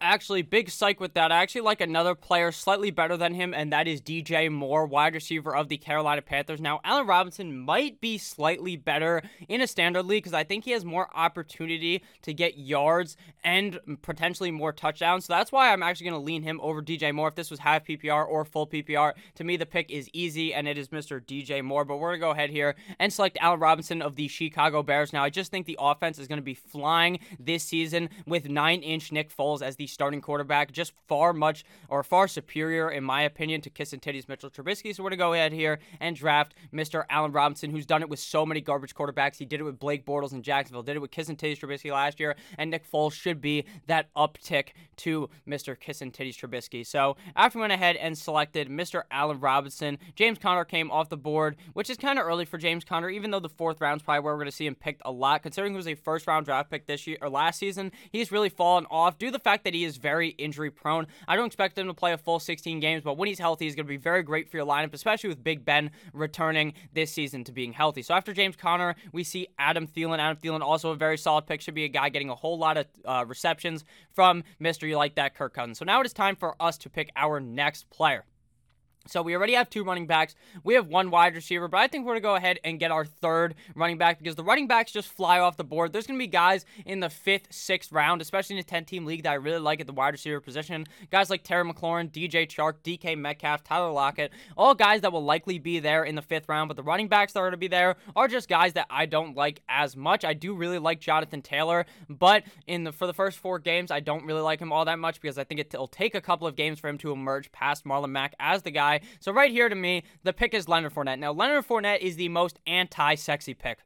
Actually, 0.00 0.42
big 0.42 0.70
psych 0.70 1.00
with 1.00 1.14
that. 1.14 1.32
I 1.32 1.38
actually 1.42 1.62
like 1.62 1.80
another 1.80 2.14
player 2.14 2.52
slightly 2.52 2.92
better 2.92 3.16
than 3.16 3.34
him, 3.34 3.52
and 3.52 3.72
that 3.72 3.88
is 3.88 4.00
DJ 4.00 4.50
Moore, 4.50 4.86
wide 4.86 5.14
receiver 5.14 5.54
of 5.54 5.68
the 5.68 5.76
Carolina 5.76 6.22
Panthers. 6.22 6.60
Now, 6.60 6.80
Allen 6.84 7.08
Robinson 7.08 7.58
might 7.58 8.00
be 8.00 8.16
slightly 8.16 8.76
better 8.76 9.22
in 9.48 9.60
a 9.60 9.66
standard 9.66 10.04
league 10.04 10.22
because 10.22 10.34
I 10.34 10.44
think 10.44 10.64
he 10.64 10.70
has 10.70 10.84
more 10.84 11.08
opportunity 11.16 12.04
to 12.22 12.32
get 12.32 12.56
yards 12.56 13.16
and 13.42 13.80
potentially 14.02 14.52
more 14.52 14.72
touchdowns. 14.72 15.24
So 15.24 15.32
that's 15.32 15.50
why 15.50 15.72
I'm 15.72 15.82
actually 15.82 16.10
going 16.10 16.20
to 16.20 16.24
lean 16.24 16.44
him 16.44 16.60
over 16.62 16.80
DJ 16.80 17.12
Moore. 17.12 17.28
If 17.28 17.34
this 17.34 17.50
was 17.50 17.58
half 17.58 17.84
PPR 17.84 18.24
or 18.24 18.44
full 18.44 18.68
PPR, 18.68 19.14
to 19.34 19.42
me, 19.42 19.56
the 19.56 19.66
pick 19.66 19.90
is 19.90 20.08
easy, 20.12 20.54
and 20.54 20.68
it 20.68 20.78
is 20.78 20.90
Mr. 20.90 21.20
DJ 21.20 21.64
Moore. 21.64 21.84
But 21.84 21.96
we're 21.96 22.10
going 22.10 22.20
to 22.20 22.26
go 22.26 22.30
ahead 22.30 22.50
here 22.50 22.76
and 23.00 23.12
select 23.12 23.36
Allen 23.40 23.58
Robinson 23.58 24.00
of 24.00 24.14
the 24.14 24.28
Chicago 24.28 24.84
Bears. 24.84 25.12
Now, 25.12 25.24
I 25.24 25.30
just 25.30 25.50
think 25.50 25.66
the 25.66 25.78
offense 25.80 26.20
is 26.20 26.28
going 26.28 26.38
to 26.38 26.42
be 26.42 26.54
flying 26.54 27.18
this 27.40 27.64
season 27.64 28.10
with 28.28 28.48
nine 28.48 28.82
inch 28.82 29.10
Nick 29.10 29.36
Foles 29.36 29.60
as 29.60 29.74
the 29.74 29.87
starting 29.88 30.20
quarterback, 30.20 30.72
just 30.72 30.92
far 31.06 31.32
much 31.32 31.64
or 31.88 32.02
far 32.02 32.28
superior, 32.28 32.90
in 32.90 33.04
my 33.04 33.22
opinion, 33.22 33.60
to 33.62 33.70
Kiss 33.70 33.92
and 33.92 34.02
Titties 34.02 34.28
Mitchell 34.28 34.50
Trubisky. 34.50 34.94
So 34.94 35.02
we're 35.02 35.10
going 35.10 35.18
to 35.18 35.24
go 35.24 35.32
ahead 35.32 35.52
here 35.52 35.78
and 36.00 36.14
draft 36.14 36.54
Mr. 36.72 37.04
Allen 37.10 37.32
Robinson, 37.32 37.70
who's 37.70 37.86
done 37.86 38.02
it 38.02 38.08
with 38.08 38.18
so 38.18 38.44
many 38.46 38.60
garbage 38.60 38.94
quarterbacks. 38.94 39.36
He 39.36 39.44
did 39.44 39.60
it 39.60 39.64
with 39.64 39.78
Blake 39.78 40.04
Bortles 40.04 40.32
in 40.32 40.42
Jacksonville, 40.42 40.82
did 40.82 40.96
it 40.96 41.00
with 41.00 41.10
Kiss 41.10 41.28
and 41.28 41.38
Titties 41.38 41.58
Trubisky 41.58 41.90
last 41.90 42.20
year, 42.20 42.36
and 42.56 42.70
Nick 42.70 42.90
Foles 42.90 43.12
should 43.12 43.40
be 43.40 43.64
that 43.86 44.12
uptick 44.14 44.68
to 44.96 45.28
Mr. 45.46 45.78
Kiss 45.78 46.00
and 46.00 46.12
Titties 46.12 46.36
Trubisky. 46.36 46.86
So 46.86 47.16
after 47.36 47.58
we 47.58 47.62
went 47.62 47.72
ahead 47.72 47.96
and 47.96 48.16
selected 48.16 48.68
Mr. 48.68 49.02
Allen 49.10 49.40
Robinson, 49.40 49.98
James 50.14 50.38
Conner 50.38 50.64
came 50.64 50.90
off 50.90 51.08
the 51.08 51.16
board, 51.16 51.56
which 51.72 51.90
is 51.90 51.96
kind 51.96 52.18
of 52.18 52.26
early 52.26 52.44
for 52.44 52.58
James 52.58 52.84
Conner, 52.84 53.08
even 53.08 53.30
though 53.30 53.40
the 53.40 53.48
fourth 53.48 53.80
round's 53.80 54.02
probably 54.02 54.20
where 54.20 54.34
we're 54.34 54.38
going 54.38 54.50
to 54.50 54.56
see 54.56 54.66
him 54.66 54.74
picked 54.74 55.02
a 55.04 55.12
lot, 55.12 55.42
considering 55.42 55.72
he 55.72 55.76
was 55.76 55.88
a 55.88 55.94
first 55.94 56.26
round 56.26 56.46
draft 56.46 56.70
pick 56.70 56.86
this 56.86 57.06
year 57.06 57.18
or 57.20 57.28
last 57.28 57.58
season. 57.58 57.92
He's 58.10 58.32
really 58.32 58.48
fallen 58.48 58.86
off 58.90 59.18
due 59.18 59.26
to 59.26 59.32
the 59.32 59.38
fact 59.38 59.64
that 59.64 59.74
he 59.74 59.77
is 59.84 59.96
very 59.96 60.28
injury 60.30 60.70
prone. 60.70 61.06
I 61.26 61.36
don't 61.36 61.46
expect 61.46 61.78
him 61.78 61.86
to 61.86 61.94
play 61.94 62.12
a 62.12 62.18
full 62.18 62.38
16 62.40 62.80
games, 62.80 63.02
but 63.02 63.16
when 63.16 63.28
he's 63.28 63.38
healthy, 63.38 63.64
he's 63.66 63.74
going 63.74 63.86
to 63.86 63.88
be 63.88 63.96
very 63.96 64.22
great 64.22 64.50
for 64.50 64.56
your 64.56 64.66
lineup, 64.66 64.94
especially 64.94 65.28
with 65.28 65.42
Big 65.42 65.64
Ben 65.64 65.90
returning 66.12 66.74
this 66.92 67.12
season 67.12 67.44
to 67.44 67.52
being 67.52 67.72
healthy. 67.72 68.02
So 68.02 68.14
after 68.14 68.32
James 68.32 68.56
Conner, 68.56 68.94
we 69.12 69.24
see 69.24 69.48
Adam 69.58 69.86
Thielen. 69.86 70.18
Adam 70.18 70.36
Thielen 70.36 70.60
also 70.60 70.90
a 70.90 70.96
very 70.96 71.18
solid 71.18 71.46
pick. 71.46 71.60
Should 71.60 71.74
be 71.74 71.84
a 71.84 71.88
guy 71.88 72.08
getting 72.08 72.30
a 72.30 72.34
whole 72.34 72.58
lot 72.58 72.76
of 72.76 72.86
uh, 73.04 73.24
receptions 73.26 73.84
from 74.12 74.44
Mr. 74.60 74.88
You 74.88 74.96
Like 74.96 75.14
That 75.16 75.34
Kirk 75.34 75.54
Cousins. 75.54 75.78
So 75.78 75.84
now 75.84 76.00
it 76.00 76.06
is 76.06 76.12
time 76.12 76.36
for 76.36 76.54
us 76.60 76.78
to 76.78 76.90
pick 76.90 77.10
our 77.16 77.40
next 77.40 77.90
player. 77.90 78.24
So 79.06 79.22
we 79.22 79.34
already 79.34 79.54
have 79.54 79.70
two 79.70 79.84
running 79.84 80.06
backs. 80.06 80.34
We 80.64 80.74
have 80.74 80.88
one 80.88 81.10
wide 81.10 81.34
receiver, 81.34 81.66
but 81.66 81.78
I 81.78 81.86
think 81.86 82.04
we're 82.04 82.12
going 82.12 82.22
to 82.22 82.28
go 82.28 82.34
ahead 82.34 82.58
and 82.62 82.78
get 82.78 82.90
our 82.90 83.06
third 83.06 83.54
running 83.74 83.96
back 83.96 84.18
because 84.18 84.34
the 84.34 84.44
running 84.44 84.66
backs 84.66 84.92
just 84.92 85.08
fly 85.08 85.38
off 85.38 85.56
the 85.56 85.64
board. 85.64 85.92
There's 85.92 86.06
going 86.06 86.18
to 86.18 86.22
be 86.22 86.28
guys 86.28 86.66
in 86.84 87.00
the 87.00 87.08
fifth, 87.08 87.46
sixth 87.50 87.90
round, 87.90 88.20
especially 88.20 88.56
in 88.56 88.60
a 88.60 88.64
10 88.64 88.84
team 88.84 89.06
league 89.06 89.22
that 89.22 89.30
I 89.30 89.34
really 89.34 89.60
like 89.60 89.80
at 89.80 89.86
the 89.86 89.94
wide 89.94 90.12
receiver 90.12 90.40
position. 90.40 90.86
Guys 91.10 91.30
like 91.30 91.42
Terry 91.42 91.64
McLaurin, 91.64 92.10
DJ 92.10 92.46
Chark, 92.46 92.74
DK 92.84 93.16
Metcalf, 93.16 93.64
Tyler 93.64 93.90
Lockett, 93.90 94.30
all 94.58 94.74
guys 94.74 95.00
that 95.00 95.12
will 95.12 95.24
likely 95.24 95.58
be 95.58 95.78
there 95.80 96.04
in 96.04 96.14
the 96.14 96.22
fifth 96.22 96.48
round. 96.48 96.68
But 96.68 96.76
the 96.76 96.82
running 96.82 97.08
backs 97.08 97.32
that 97.32 97.40
are 97.40 97.44
going 97.44 97.52
to 97.52 97.56
be 97.56 97.68
there 97.68 97.96
are 98.14 98.28
just 98.28 98.48
guys 98.48 98.74
that 98.74 98.86
I 98.90 99.06
don't 99.06 99.34
like 99.34 99.62
as 99.70 99.96
much. 99.96 100.24
I 100.24 100.34
do 100.34 100.54
really 100.54 100.78
like 100.78 101.00
Jonathan 101.00 101.40
Taylor, 101.40 101.86
but 102.10 102.44
in 102.66 102.84
the 102.84 102.92
for 102.92 103.06
the 103.06 103.14
first 103.14 103.38
four 103.38 103.58
games, 103.58 103.90
I 103.90 104.00
don't 104.00 104.26
really 104.26 104.42
like 104.42 104.60
him 104.60 104.72
all 104.72 104.84
that 104.84 104.98
much 104.98 105.20
because 105.20 105.38
I 105.38 105.44
think 105.44 105.60
it'll 105.60 105.86
take 105.88 106.14
a 106.14 106.20
couple 106.20 106.46
of 106.46 106.56
games 106.56 106.78
for 106.78 106.88
him 106.88 106.98
to 106.98 107.12
emerge 107.12 107.50
past 107.52 107.84
Marlon 107.84 108.10
Mack 108.10 108.34
as 108.38 108.62
the 108.62 108.70
guy 108.70 108.87
so 109.20 109.32
right 109.32 109.50
here 109.50 109.68
to 109.68 109.74
me, 109.74 110.04
the 110.22 110.32
pick 110.32 110.54
is 110.54 110.68
Leonard 110.68 110.94
Fournette. 110.94 111.18
Now, 111.18 111.32
Leonard 111.32 111.66
Fournette 111.66 112.00
is 112.00 112.16
the 112.16 112.28
most 112.28 112.58
anti-sexy 112.66 113.54
pick. 113.54 113.78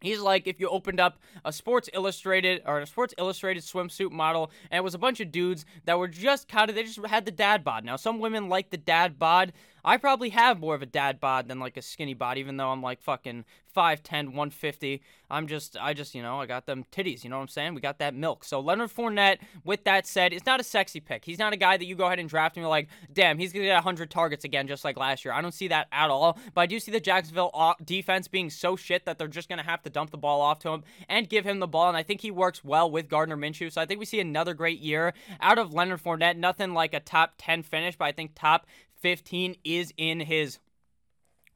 He's 0.00 0.20
like 0.20 0.46
if 0.46 0.60
you 0.60 0.68
opened 0.68 1.00
up 1.00 1.18
a 1.44 1.52
Sports 1.52 1.90
Illustrated 1.92 2.62
or 2.64 2.78
a 2.80 2.86
Sports 2.86 3.14
Illustrated 3.18 3.64
swimsuit 3.64 4.12
model, 4.12 4.52
and 4.70 4.78
it 4.78 4.84
was 4.84 4.94
a 4.94 4.98
bunch 4.98 5.18
of 5.18 5.32
dudes 5.32 5.64
that 5.86 5.98
were 5.98 6.06
just 6.06 6.48
kind 6.48 6.70
of 6.70 6.76
they 6.76 6.84
just 6.84 7.04
had 7.06 7.24
the 7.24 7.32
dad 7.32 7.64
bod. 7.64 7.84
Now 7.84 7.96
some 7.96 8.20
women 8.20 8.48
like 8.48 8.70
the 8.70 8.76
dad 8.76 9.18
bod. 9.18 9.52
I 9.84 9.96
probably 9.96 10.30
have 10.30 10.60
more 10.60 10.74
of 10.74 10.82
a 10.82 10.86
dad 10.86 11.20
bod 11.20 11.48
than 11.48 11.58
like 11.58 11.76
a 11.76 11.82
skinny 11.82 12.14
bod, 12.14 12.38
even 12.38 12.56
though 12.56 12.70
I'm 12.70 12.82
like 12.82 13.00
fucking 13.00 13.44
5'10, 13.76 14.26
150. 14.28 15.02
I'm 15.30 15.46
just, 15.46 15.76
I 15.80 15.94
just, 15.94 16.14
you 16.14 16.22
know, 16.22 16.40
I 16.40 16.46
got 16.46 16.66
them 16.66 16.84
titties, 16.90 17.22
you 17.22 17.30
know 17.30 17.36
what 17.36 17.42
I'm 17.42 17.48
saying? 17.48 17.74
We 17.74 17.80
got 17.80 17.98
that 17.98 18.14
milk. 18.14 18.44
So 18.44 18.60
Leonard 18.60 18.90
Fournette, 18.90 19.38
with 19.64 19.84
that 19.84 20.06
said, 20.06 20.32
is 20.32 20.46
not 20.46 20.58
a 20.58 20.64
sexy 20.64 21.00
pick. 21.00 21.24
He's 21.24 21.38
not 21.38 21.52
a 21.52 21.56
guy 21.56 21.76
that 21.76 21.84
you 21.84 21.94
go 21.94 22.06
ahead 22.06 22.18
and 22.18 22.28
draft 22.28 22.56
and 22.56 22.62
you're 22.62 22.70
like, 22.70 22.88
damn, 23.12 23.38
he's 23.38 23.52
going 23.52 23.62
to 23.62 23.68
get 23.68 23.74
100 23.74 24.10
targets 24.10 24.44
again 24.44 24.66
just 24.66 24.84
like 24.84 24.96
last 24.96 25.24
year. 25.24 25.34
I 25.34 25.40
don't 25.40 25.52
see 25.52 25.68
that 25.68 25.86
at 25.92 26.10
all. 26.10 26.38
But 26.54 26.62
I 26.62 26.66
do 26.66 26.80
see 26.80 26.90
the 26.90 27.00
Jacksonville 27.00 27.76
defense 27.84 28.26
being 28.26 28.50
so 28.50 28.74
shit 28.74 29.04
that 29.04 29.18
they're 29.18 29.28
just 29.28 29.48
going 29.48 29.58
to 29.58 29.64
have 29.64 29.82
to 29.82 29.90
dump 29.90 30.10
the 30.10 30.18
ball 30.18 30.40
off 30.40 30.58
to 30.60 30.70
him 30.70 30.82
and 31.08 31.28
give 31.28 31.44
him 31.44 31.60
the 31.60 31.68
ball. 31.68 31.88
And 31.88 31.96
I 31.96 32.02
think 32.02 32.22
he 32.22 32.30
works 32.30 32.64
well 32.64 32.90
with 32.90 33.08
Gardner 33.08 33.36
Minshew. 33.36 33.70
So 33.70 33.80
I 33.80 33.86
think 33.86 34.00
we 34.00 34.06
see 34.06 34.20
another 34.20 34.54
great 34.54 34.80
year 34.80 35.12
out 35.40 35.58
of 35.58 35.74
Leonard 35.74 36.02
Fournette. 36.02 36.36
Nothing 36.36 36.72
like 36.72 36.94
a 36.94 37.00
top 37.00 37.34
10 37.38 37.62
finish, 37.62 37.96
but 37.96 38.06
I 38.06 38.12
think 38.12 38.32
top 38.34 38.66
15 39.00 39.56
is 39.64 39.92
in 39.96 40.20
his 40.20 40.58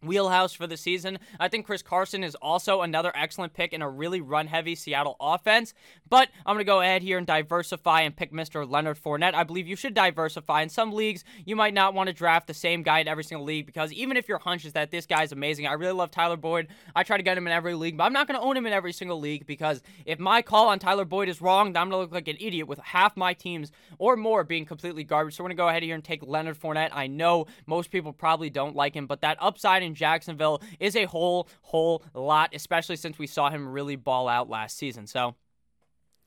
wheelhouse 0.03 0.53
for 0.53 0.67
the 0.67 0.77
season. 0.77 1.19
I 1.39 1.49
think 1.49 1.67
Chris 1.67 1.83
Carson 1.83 2.25
is 2.25 2.35
also 2.37 2.83
another 2.83 3.13
excellent 3.15 3.55
pick 3.55 3.73
in 3.73 3.83
a 3.83 3.89
really 3.89 4.21
run 4.21 4.47
heavy 4.47 4.75
Seattle 4.75 5.17
offense. 5.21 5.75
But 6.09 6.29
I'm 6.45 6.55
going 6.55 6.65
to 6.65 6.71
go 6.71 6.81
ahead 6.81 7.03
here 7.03 7.19
and 7.19 7.27
diversify 7.27 8.03
and 8.03 8.15
pick 8.15 8.33
Mr. 8.33 8.69
Leonard 8.69 8.99
Fournette. 8.99 9.35
I 9.35 9.45
believe 9.45 9.67
you 9.67 9.77
should 9.77 9.95
diversify. 9.95 10.63
In 10.63 10.69
some 10.69 10.93
leagues, 10.93 11.25
you 11.45 11.57
might 11.57 11.75
not 11.75 11.95
want 11.95 12.09
to 12.09 12.13
draft 12.13 12.47
the 12.47 12.55
same 12.55 12.83
guy 12.83 12.99
in 12.99 13.09
every 13.09 13.25
single 13.25 13.47
league 13.47 13.67
because 13.67 13.93
even 13.93 14.17
if 14.17 14.29
your 14.29 14.39
hunch 14.39 14.65
is 14.65 14.73
that 14.75 14.91
this 14.91 15.07
guy 15.07 15.23
is 15.23 15.33
amazing, 15.33 15.67
I 15.67 15.73
really 15.75 15.93
love 15.93 16.11
Tyler 16.11 16.37
Boyd. 16.37 16.69
I 16.95 17.03
try 17.03 17.17
to 17.17 17.23
get 17.23 17.39
him 17.39 17.47
in 17.47 17.53
every 17.53 17.75
league, 17.75 17.97
but 17.97 18.05
I'm 18.05 18.13
not 18.13 18.27
going 18.27 18.39
to 18.39 18.45
own 18.45 18.57
him 18.57 18.67
in 18.67 18.73
every 18.73 18.93
single 18.93 19.21
league 19.21 19.47
because 19.47 19.83
if 20.05 20.19
my 20.19 20.43
call 20.43 20.69
on 20.69 20.79
Tyler 20.79 21.05
Boyd 21.05 21.29
is 21.29 21.41
wrong, 21.41 21.69
I'm 21.69 21.73
going 21.73 21.91
to 21.91 21.97
look 21.99 22.13
like 22.13 22.29
an 22.29 22.37
idiot 22.41 22.67
with 22.67 22.79
half 22.81 23.17
my 23.17 23.35
teams 23.35 23.73
or 23.99 24.17
more 24.17 24.45
being 24.45 24.65
completely 24.65 25.05
garbage. 25.05 25.37
So 25.37 25.45
we're 25.45 25.49
going 25.49 25.57
to 25.57 25.63
go 25.63 25.69
ahead 25.69 25.83
here 25.83 25.95
and 25.95 26.05
take 26.05 26.23
Leonard 26.27 26.61
Fournette. 26.61 26.91
I 26.93 27.07
know 27.07 27.47
most 27.67 27.91
people 27.91 28.13
probably 28.13 28.51
don't 28.51 28.77
like 28.77 28.95
him, 28.95 29.07
but 29.07 29.21
that 29.21 29.39
upside 29.41 29.83
in 29.83 29.92
in 29.93 29.97
Jacksonville 29.97 30.63
is 30.81 30.97
a 30.97 31.05
whole, 31.05 31.49
whole 31.61 32.03
lot, 32.15 32.55
especially 32.55 32.97
since 32.97 33.19
we 33.19 33.27
saw 33.27 33.51
him 33.51 33.69
really 33.69 33.97
ball 33.97 34.27
out 34.29 34.49
last 34.49 34.79
season. 34.79 35.07
So 35.07 35.35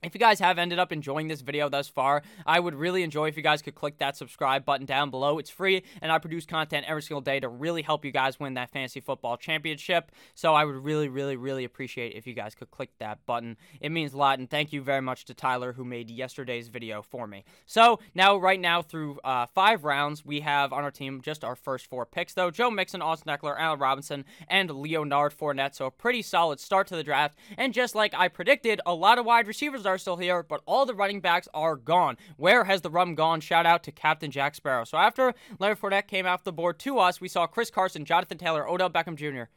if 0.03 0.13
you 0.13 0.19
guys 0.19 0.39
have 0.39 0.59
ended 0.59 0.79
up 0.79 0.91
enjoying 0.91 1.27
this 1.27 1.41
video 1.41 1.67
thus 1.67 1.87
far, 1.87 2.21
I 2.45 2.59
would 2.59 2.75
really 2.75 3.03
enjoy 3.03 3.27
if 3.27 3.37
you 3.37 3.43
guys 3.43 3.61
could 3.61 3.75
click 3.75 3.97
that 3.97 4.15
subscribe 4.15 4.65
button 4.65 4.85
down 4.85 5.09
below. 5.09 5.39
It's 5.39 5.49
free, 5.49 5.83
and 6.01 6.11
I 6.11 6.19
produce 6.19 6.45
content 6.45 6.85
every 6.87 7.01
single 7.01 7.21
day 7.21 7.39
to 7.39 7.49
really 7.49 7.81
help 7.81 8.05
you 8.05 8.11
guys 8.11 8.39
win 8.39 8.53
that 8.53 8.69
fantasy 8.71 8.99
football 8.99 9.37
championship. 9.37 10.11
So 10.35 10.53
I 10.53 10.63
would 10.63 10.75
really, 10.75 11.09
really, 11.09 11.35
really 11.35 11.63
appreciate 11.63 12.13
if 12.15 12.27
you 12.27 12.33
guys 12.33 12.53
could 12.53 12.71
click 12.71 12.91
that 12.99 13.25
button. 13.25 13.57
It 13.81 13.91
means 13.91 14.13
a 14.13 14.17
lot, 14.17 14.39
and 14.39 14.49
thank 14.49 14.71
you 14.71 14.81
very 14.81 15.01
much 15.01 15.25
to 15.25 15.33
Tyler 15.33 15.73
who 15.73 15.83
made 15.83 16.09
yesterday's 16.09 16.67
video 16.67 17.01
for 17.01 17.25
me. 17.25 17.43
So 17.65 17.99
now, 18.13 18.37
right 18.37 18.59
now, 18.59 18.81
through 18.81 19.19
uh, 19.23 19.47
five 19.47 19.83
rounds, 19.83 20.23
we 20.23 20.41
have 20.41 20.71
on 20.71 20.83
our 20.83 20.91
team 20.91 21.21
just 21.21 21.43
our 21.43 21.55
first 21.55 21.87
four 21.87 22.05
picks, 22.05 22.33
though. 22.33 22.51
Joe 22.51 22.69
Mixon, 22.69 23.01
Austin 23.01 23.35
Ekeler, 23.35 23.55
Allen 23.57 23.79
Robinson, 23.79 24.25
and 24.47 24.69
Leonard 24.69 25.33
Fournette. 25.35 25.75
So 25.75 25.85
a 25.87 25.91
pretty 25.91 26.21
solid 26.21 26.59
start 26.59 26.87
to 26.87 26.95
the 26.95 27.03
draft. 27.03 27.37
And 27.57 27.73
just 27.73 27.95
like 27.95 28.13
I 28.13 28.27
predicted, 28.27 28.81
a 28.85 28.93
lot 28.93 29.17
of 29.17 29.25
wide 29.25 29.47
receivers 29.47 29.84
are 29.85 29.97
still 29.97 30.17
here, 30.17 30.43
but 30.43 30.61
all 30.65 30.85
the 30.85 30.93
running 30.93 31.19
backs 31.19 31.47
are 31.53 31.75
gone. 31.75 32.17
Where 32.37 32.63
has 32.63 32.81
the 32.81 32.89
rum 32.89 33.15
gone? 33.15 33.41
Shout 33.41 33.65
out 33.65 33.83
to 33.83 33.91
Captain 33.91 34.31
Jack 34.31 34.55
Sparrow. 34.55 34.83
So 34.83 34.97
after 34.97 35.33
Leonard 35.59 35.79
Fournette 35.79 36.07
came 36.07 36.25
off 36.25 36.43
the 36.43 36.53
board 36.53 36.79
to 36.79 36.99
us, 36.99 37.21
we 37.21 37.27
saw 37.27 37.47
Chris 37.47 37.69
Carson, 37.69 38.05
Jonathan 38.05 38.37
Taylor, 38.37 38.67
Odell 38.67 38.89
Beckham 38.89 39.15
Jr., 39.15 39.49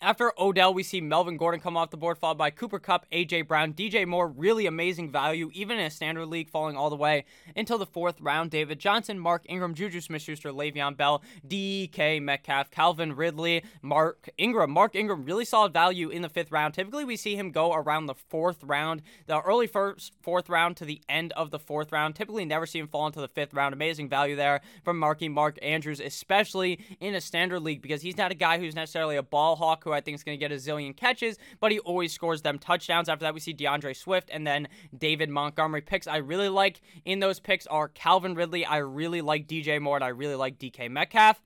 after 0.00 0.32
Odell, 0.38 0.74
we 0.74 0.82
see 0.82 1.00
Melvin 1.00 1.36
Gordon 1.36 1.60
come 1.60 1.76
off 1.76 1.90
the 1.90 1.96
board, 1.96 2.18
followed 2.18 2.38
by 2.38 2.50
Cooper 2.50 2.78
Kupp, 2.78 3.06
A.J. 3.12 3.42
Brown, 3.42 3.72
DJ 3.72 4.06
Moore, 4.06 4.28
really 4.28 4.66
amazing 4.66 5.10
value, 5.10 5.50
even 5.54 5.78
in 5.78 5.86
a 5.86 5.90
standard 5.90 6.26
league, 6.26 6.50
falling 6.50 6.76
all 6.76 6.90
the 6.90 6.96
way 6.96 7.24
until 7.56 7.78
the 7.78 7.86
fourth 7.86 8.20
round. 8.20 8.50
David 8.50 8.78
Johnson, 8.78 9.18
Mark 9.18 9.44
Ingram, 9.48 9.74
Juju 9.74 10.00
Smith-Schuster, 10.00 10.50
Le'Veon 10.50 10.96
Bell, 10.96 11.22
D.K. 11.46 12.20
Metcalf, 12.20 12.70
Calvin 12.70 13.14
Ridley, 13.14 13.64
Mark 13.82 14.28
Ingram. 14.36 14.70
Mark 14.70 14.94
Ingram, 14.94 15.24
really 15.24 15.44
solid 15.44 15.72
value 15.72 16.10
in 16.10 16.22
the 16.22 16.28
fifth 16.28 16.52
round. 16.52 16.74
Typically, 16.74 17.04
we 17.04 17.16
see 17.16 17.36
him 17.36 17.50
go 17.50 17.72
around 17.72 18.06
the 18.06 18.14
fourth 18.14 18.62
round, 18.64 19.00
the 19.26 19.40
early 19.40 19.66
first 19.66 20.12
fourth 20.22 20.48
round 20.48 20.76
to 20.76 20.84
the 20.84 21.00
end 21.08 21.32
of 21.32 21.50
the 21.50 21.58
fourth 21.58 21.92
round. 21.92 22.14
Typically, 22.14 22.44
never 22.44 22.66
see 22.66 22.78
him 22.78 22.88
fall 22.88 23.06
into 23.06 23.20
the 23.20 23.28
fifth 23.28 23.54
round. 23.54 23.72
Amazing 23.72 24.08
value 24.08 24.36
there 24.36 24.60
from 24.82 24.98
Marky 24.98 25.28
Mark 25.28 25.58
Andrews, 25.62 26.00
especially 26.00 26.78
in 27.00 27.14
a 27.14 27.20
standard 27.20 27.60
league, 27.60 27.80
because 27.80 28.02
he's 28.02 28.16
not 28.16 28.32
a 28.32 28.34
guy 28.34 28.58
who's 28.58 28.74
necessarily 28.74 29.16
a 29.16 29.22
ball 29.22 29.56
hawk 29.56 29.83
who 29.84 29.92
I 29.92 30.00
think 30.00 30.16
is 30.16 30.24
going 30.24 30.38
to 30.38 30.40
get 30.40 30.52
a 30.52 30.56
zillion 30.56 30.96
catches, 30.96 31.38
but 31.60 31.70
he 31.70 31.78
always 31.80 32.12
scores 32.12 32.42
them 32.42 32.58
touchdowns. 32.58 33.08
After 33.08 33.24
that, 33.24 33.34
we 33.34 33.40
see 33.40 33.52
D'Andre 33.52 33.92
Swift 33.94 34.30
and 34.32 34.46
then 34.46 34.68
David 34.96 35.28
Montgomery 35.30 35.82
picks. 35.82 36.06
I 36.06 36.16
really 36.16 36.48
like 36.48 36.80
in 37.04 37.20
those 37.20 37.40
picks 37.40 37.66
are 37.66 37.88
Calvin 37.88 38.34
Ridley. 38.34 38.64
I 38.64 38.78
really 38.78 39.20
like 39.20 39.46
DJ 39.46 39.80
Moore 39.80 39.96
and 39.96 40.04
I 40.04 40.08
really 40.08 40.34
like 40.34 40.58
DK 40.58 40.90
Metcalf 40.90 41.40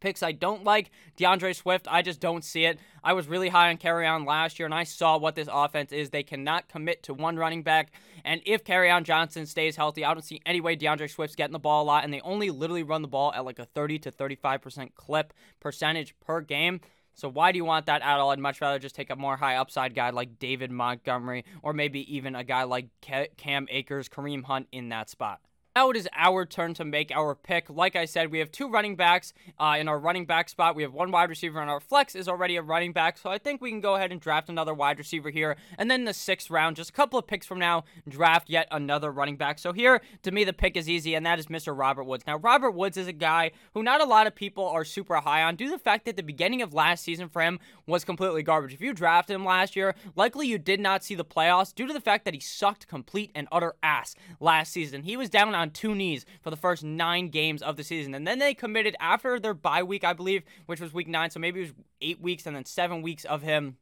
picks 0.00 0.22
I 0.22 0.32
don't 0.32 0.64
like. 0.64 0.90
D'Andre 1.16 1.52
Swift, 1.52 1.86
I 1.88 2.02
just 2.02 2.20
don't 2.20 2.42
see 2.42 2.64
it. 2.64 2.78
I 3.04 3.12
was 3.12 3.28
really 3.28 3.50
high 3.50 3.70
on 3.70 3.76
Kerryon 3.76 4.26
last 4.26 4.58
year, 4.58 4.66
and 4.66 4.74
I 4.74 4.84
saw 4.84 5.18
what 5.18 5.34
this 5.36 5.48
offense 5.50 5.92
is. 5.92 6.10
They 6.10 6.22
cannot 6.22 6.68
commit 6.68 7.02
to 7.04 7.14
one 7.14 7.36
running 7.36 7.62
back. 7.62 7.92
And 8.24 8.40
if 8.44 8.64
Kerryon 8.64 9.04
Johnson 9.04 9.46
stays 9.46 9.76
healthy, 9.76 10.04
I 10.04 10.12
don't 10.12 10.22
see 10.22 10.40
any 10.44 10.60
way 10.60 10.74
D'Andre 10.74 11.06
Swift's 11.06 11.36
getting 11.36 11.52
the 11.52 11.58
ball 11.58 11.84
a 11.84 11.86
lot, 11.86 12.04
and 12.04 12.12
they 12.12 12.20
only 12.22 12.50
literally 12.50 12.82
run 12.82 13.02
the 13.02 13.08
ball 13.08 13.32
at 13.34 13.44
like 13.44 13.58
a 13.58 13.66
30 13.66 14.00
to 14.00 14.10
35% 14.10 14.94
clip 14.94 15.32
percentage 15.60 16.18
per 16.20 16.40
game. 16.40 16.80
So 17.14 17.28
why 17.28 17.52
do 17.52 17.58
you 17.58 17.64
want 17.64 17.86
that 17.86 18.02
at 18.02 18.18
all? 18.18 18.30
I'd 18.30 18.38
much 18.38 18.60
rather 18.60 18.78
just 18.78 18.94
take 18.94 19.10
a 19.10 19.16
more 19.16 19.36
high 19.36 19.56
upside 19.56 19.94
guy 19.94 20.10
like 20.10 20.38
David 20.38 20.70
Montgomery 20.70 21.44
or 21.62 21.72
maybe 21.72 22.14
even 22.14 22.34
a 22.34 22.44
guy 22.44 22.62
like 22.62 22.86
Cam 23.00 23.66
Akers, 23.70 24.08
Kareem 24.08 24.44
Hunt 24.44 24.68
in 24.72 24.88
that 24.88 25.10
spot. 25.10 25.40
Now 25.76 25.90
it 25.90 25.96
is 25.96 26.08
our 26.16 26.46
turn 26.46 26.74
to 26.74 26.84
make 26.84 27.12
our 27.12 27.36
pick. 27.36 27.70
Like 27.70 27.94
I 27.94 28.04
said, 28.04 28.32
we 28.32 28.40
have 28.40 28.50
two 28.50 28.68
running 28.68 28.96
backs 28.96 29.32
uh, 29.56 29.76
in 29.78 29.86
our 29.86 30.00
running 30.00 30.26
back 30.26 30.48
spot. 30.48 30.74
We 30.74 30.82
have 30.82 30.92
one 30.92 31.12
wide 31.12 31.30
receiver, 31.30 31.60
and 31.60 31.70
our 31.70 31.78
flex 31.78 32.16
is 32.16 32.26
already 32.26 32.56
a 32.56 32.62
running 32.62 32.92
back. 32.92 33.16
So 33.16 33.30
I 33.30 33.38
think 33.38 33.62
we 33.62 33.70
can 33.70 33.80
go 33.80 33.94
ahead 33.94 34.10
and 34.10 34.20
draft 34.20 34.48
another 34.48 34.74
wide 34.74 34.98
receiver 34.98 35.30
here. 35.30 35.56
And 35.78 35.88
then 35.88 36.06
the 36.06 36.12
sixth 36.12 36.50
round, 36.50 36.74
just 36.74 36.90
a 36.90 36.92
couple 36.92 37.20
of 37.20 37.28
picks 37.28 37.46
from 37.46 37.60
now, 37.60 37.84
draft 38.08 38.50
yet 38.50 38.66
another 38.72 39.12
running 39.12 39.36
back. 39.36 39.60
So 39.60 39.72
here, 39.72 40.00
to 40.24 40.32
me, 40.32 40.42
the 40.42 40.52
pick 40.52 40.76
is 40.76 40.90
easy, 40.90 41.14
and 41.14 41.24
that 41.24 41.38
is 41.38 41.46
Mr. 41.46 41.76
Robert 41.78 42.02
Woods. 42.02 42.26
Now, 42.26 42.38
Robert 42.38 42.72
Woods 42.72 42.96
is 42.96 43.06
a 43.06 43.12
guy 43.12 43.52
who 43.72 43.84
not 43.84 44.00
a 44.00 44.06
lot 44.06 44.26
of 44.26 44.34
people 44.34 44.66
are 44.66 44.84
super 44.84 45.18
high 45.18 45.44
on 45.44 45.54
due 45.54 45.66
to 45.66 45.72
the 45.72 45.78
fact 45.78 46.04
that 46.06 46.16
the 46.16 46.24
beginning 46.24 46.62
of 46.62 46.74
last 46.74 47.04
season 47.04 47.28
for 47.28 47.42
him 47.42 47.60
was 47.86 48.04
completely 48.04 48.42
garbage. 48.42 48.74
If 48.74 48.80
you 48.80 48.92
drafted 48.92 49.36
him 49.36 49.44
last 49.44 49.76
year, 49.76 49.94
likely 50.16 50.48
you 50.48 50.58
did 50.58 50.80
not 50.80 51.04
see 51.04 51.14
the 51.14 51.24
playoffs 51.24 51.72
due 51.72 51.86
to 51.86 51.92
the 51.92 52.00
fact 52.00 52.24
that 52.24 52.34
he 52.34 52.40
sucked 52.40 52.88
complete 52.88 53.30
and 53.36 53.46
utter 53.52 53.74
ass 53.84 54.16
last 54.40 54.72
season. 54.72 55.04
He 55.04 55.16
was 55.16 55.30
down 55.30 55.59
on 55.60 55.70
two 55.70 55.94
knees 55.94 56.24
for 56.42 56.50
the 56.50 56.56
first 56.56 56.82
nine 56.82 57.28
games 57.28 57.62
of 57.62 57.76
the 57.76 57.84
season. 57.84 58.14
And 58.14 58.26
then 58.26 58.38
they 58.38 58.54
committed 58.54 58.96
after 58.98 59.38
their 59.38 59.54
bye 59.54 59.82
week, 59.82 60.04
I 60.04 60.12
believe, 60.12 60.42
which 60.66 60.80
was 60.80 60.92
week 60.92 61.08
nine. 61.08 61.30
So 61.30 61.38
maybe 61.40 61.60
it 61.60 61.62
was 61.64 61.72
eight 62.00 62.20
weeks 62.20 62.46
and 62.46 62.56
then 62.56 62.64
seven 62.64 63.02
weeks 63.02 63.24
of 63.24 63.42
him 63.42 63.76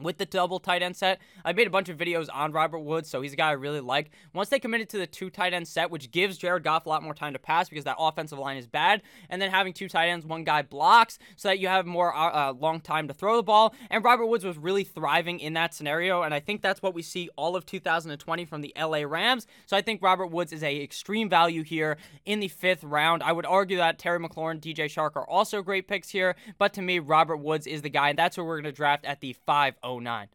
with 0.00 0.18
the 0.18 0.26
double 0.26 0.58
tight 0.58 0.82
end 0.82 0.96
set. 0.96 1.20
I 1.44 1.52
made 1.52 1.66
a 1.66 1.70
bunch 1.70 1.88
of 1.88 1.96
videos 1.96 2.28
on 2.32 2.52
Robert 2.52 2.80
Woods, 2.80 3.08
so 3.08 3.22
he's 3.22 3.32
a 3.32 3.36
guy 3.36 3.48
I 3.48 3.52
really 3.52 3.80
like. 3.80 4.10
Once 4.34 4.48
they 4.48 4.58
committed 4.58 4.88
to 4.90 4.98
the 4.98 5.06
two 5.06 5.30
tight 5.30 5.54
end 5.54 5.66
set, 5.66 5.90
which 5.90 6.10
gives 6.10 6.36
Jared 6.36 6.64
Goff 6.64 6.86
a 6.86 6.88
lot 6.88 7.02
more 7.02 7.14
time 7.14 7.32
to 7.32 7.38
pass 7.38 7.68
because 7.68 7.84
that 7.84 7.96
offensive 7.98 8.38
line 8.38 8.56
is 8.56 8.66
bad, 8.66 9.02
and 9.30 9.40
then 9.40 9.50
having 9.50 9.72
two 9.72 9.88
tight 9.88 10.08
ends, 10.08 10.26
one 10.26 10.44
guy 10.44 10.62
blocks, 10.62 11.18
so 11.36 11.48
that 11.48 11.58
you 11.58 11.68
have 11.68 11.86
more 11.86 12.14
uh, 12.14 12.50
uh 12.50 12.52
long 12.52 12.80
time 12.80 13.08
to 13.08 13.14
throw 13.14 13.36
the 13.36 13.42
ball. 13.42 13.74
And 13.90 14.04
Robert 14.04 14.26
Woods 14.26 14.44
was 14.44 14.58
really 14.58 14.84
thriving 14.84 15.40
in 15.40 15.54
that 15.54 15.74
scenario, 15.74 16.22
and 16.22 16.34
I 16.34 16.40
think 16.40 16.62
that's 16.62 16.82
what 16.82 16.94
we 16.94 17.02
see 17.02 17.30
all 17.36 17.56
of 17.56 17.64
2020 17.66 18.44
from 18.44 18.60
the 18.60 18.74
LA 18.78 19.02
Rams. 19.02 19.46
So 19.66 19.76
I 19.76 19.82
think 19.82 20.02
Robert 20.02 20.26
Woods 20.26 20.52
is 20.52 20.62
a 20.62 20.82
extreme 20.82 21.28
value 21.28 21.62
here 21.62 21.96
in 22.24 22.40
the 22.40 22.48
fifth 22.48 22.84
round. 22.84 23.22
I 23.22 23.32
would 23.32 23.46
argue 23.46 23.78
that 23.78 23.98
Terry 23.98 24.18
McLaurin, 24.18 24.60
DJ 24.60 24.86
Chark 24.86 25.16
are 25.16 25.28
also 25.28 25.62
great 25.62 25.88
picks 25.88 26.10
here, 26.10 26.36
but 26.58 26.72
to 26.74 26.82
me, 26.82 26.98
Robert 26.98 27.38
Woods 27.38 27.66
is 27.66 27.82
the 27.82 27.90
guy, 27.90 28.10
and 28.10 28.18
that's 28.18 28.36
where 28.36 28.44
we're 28.44 28.60
going 28.60 28.64
to 28.64 28.76
draft 28.76 29.04
at 29.04 29.20
the 29.20 29.32
5 29.32 29.74
09. 29.86 30.28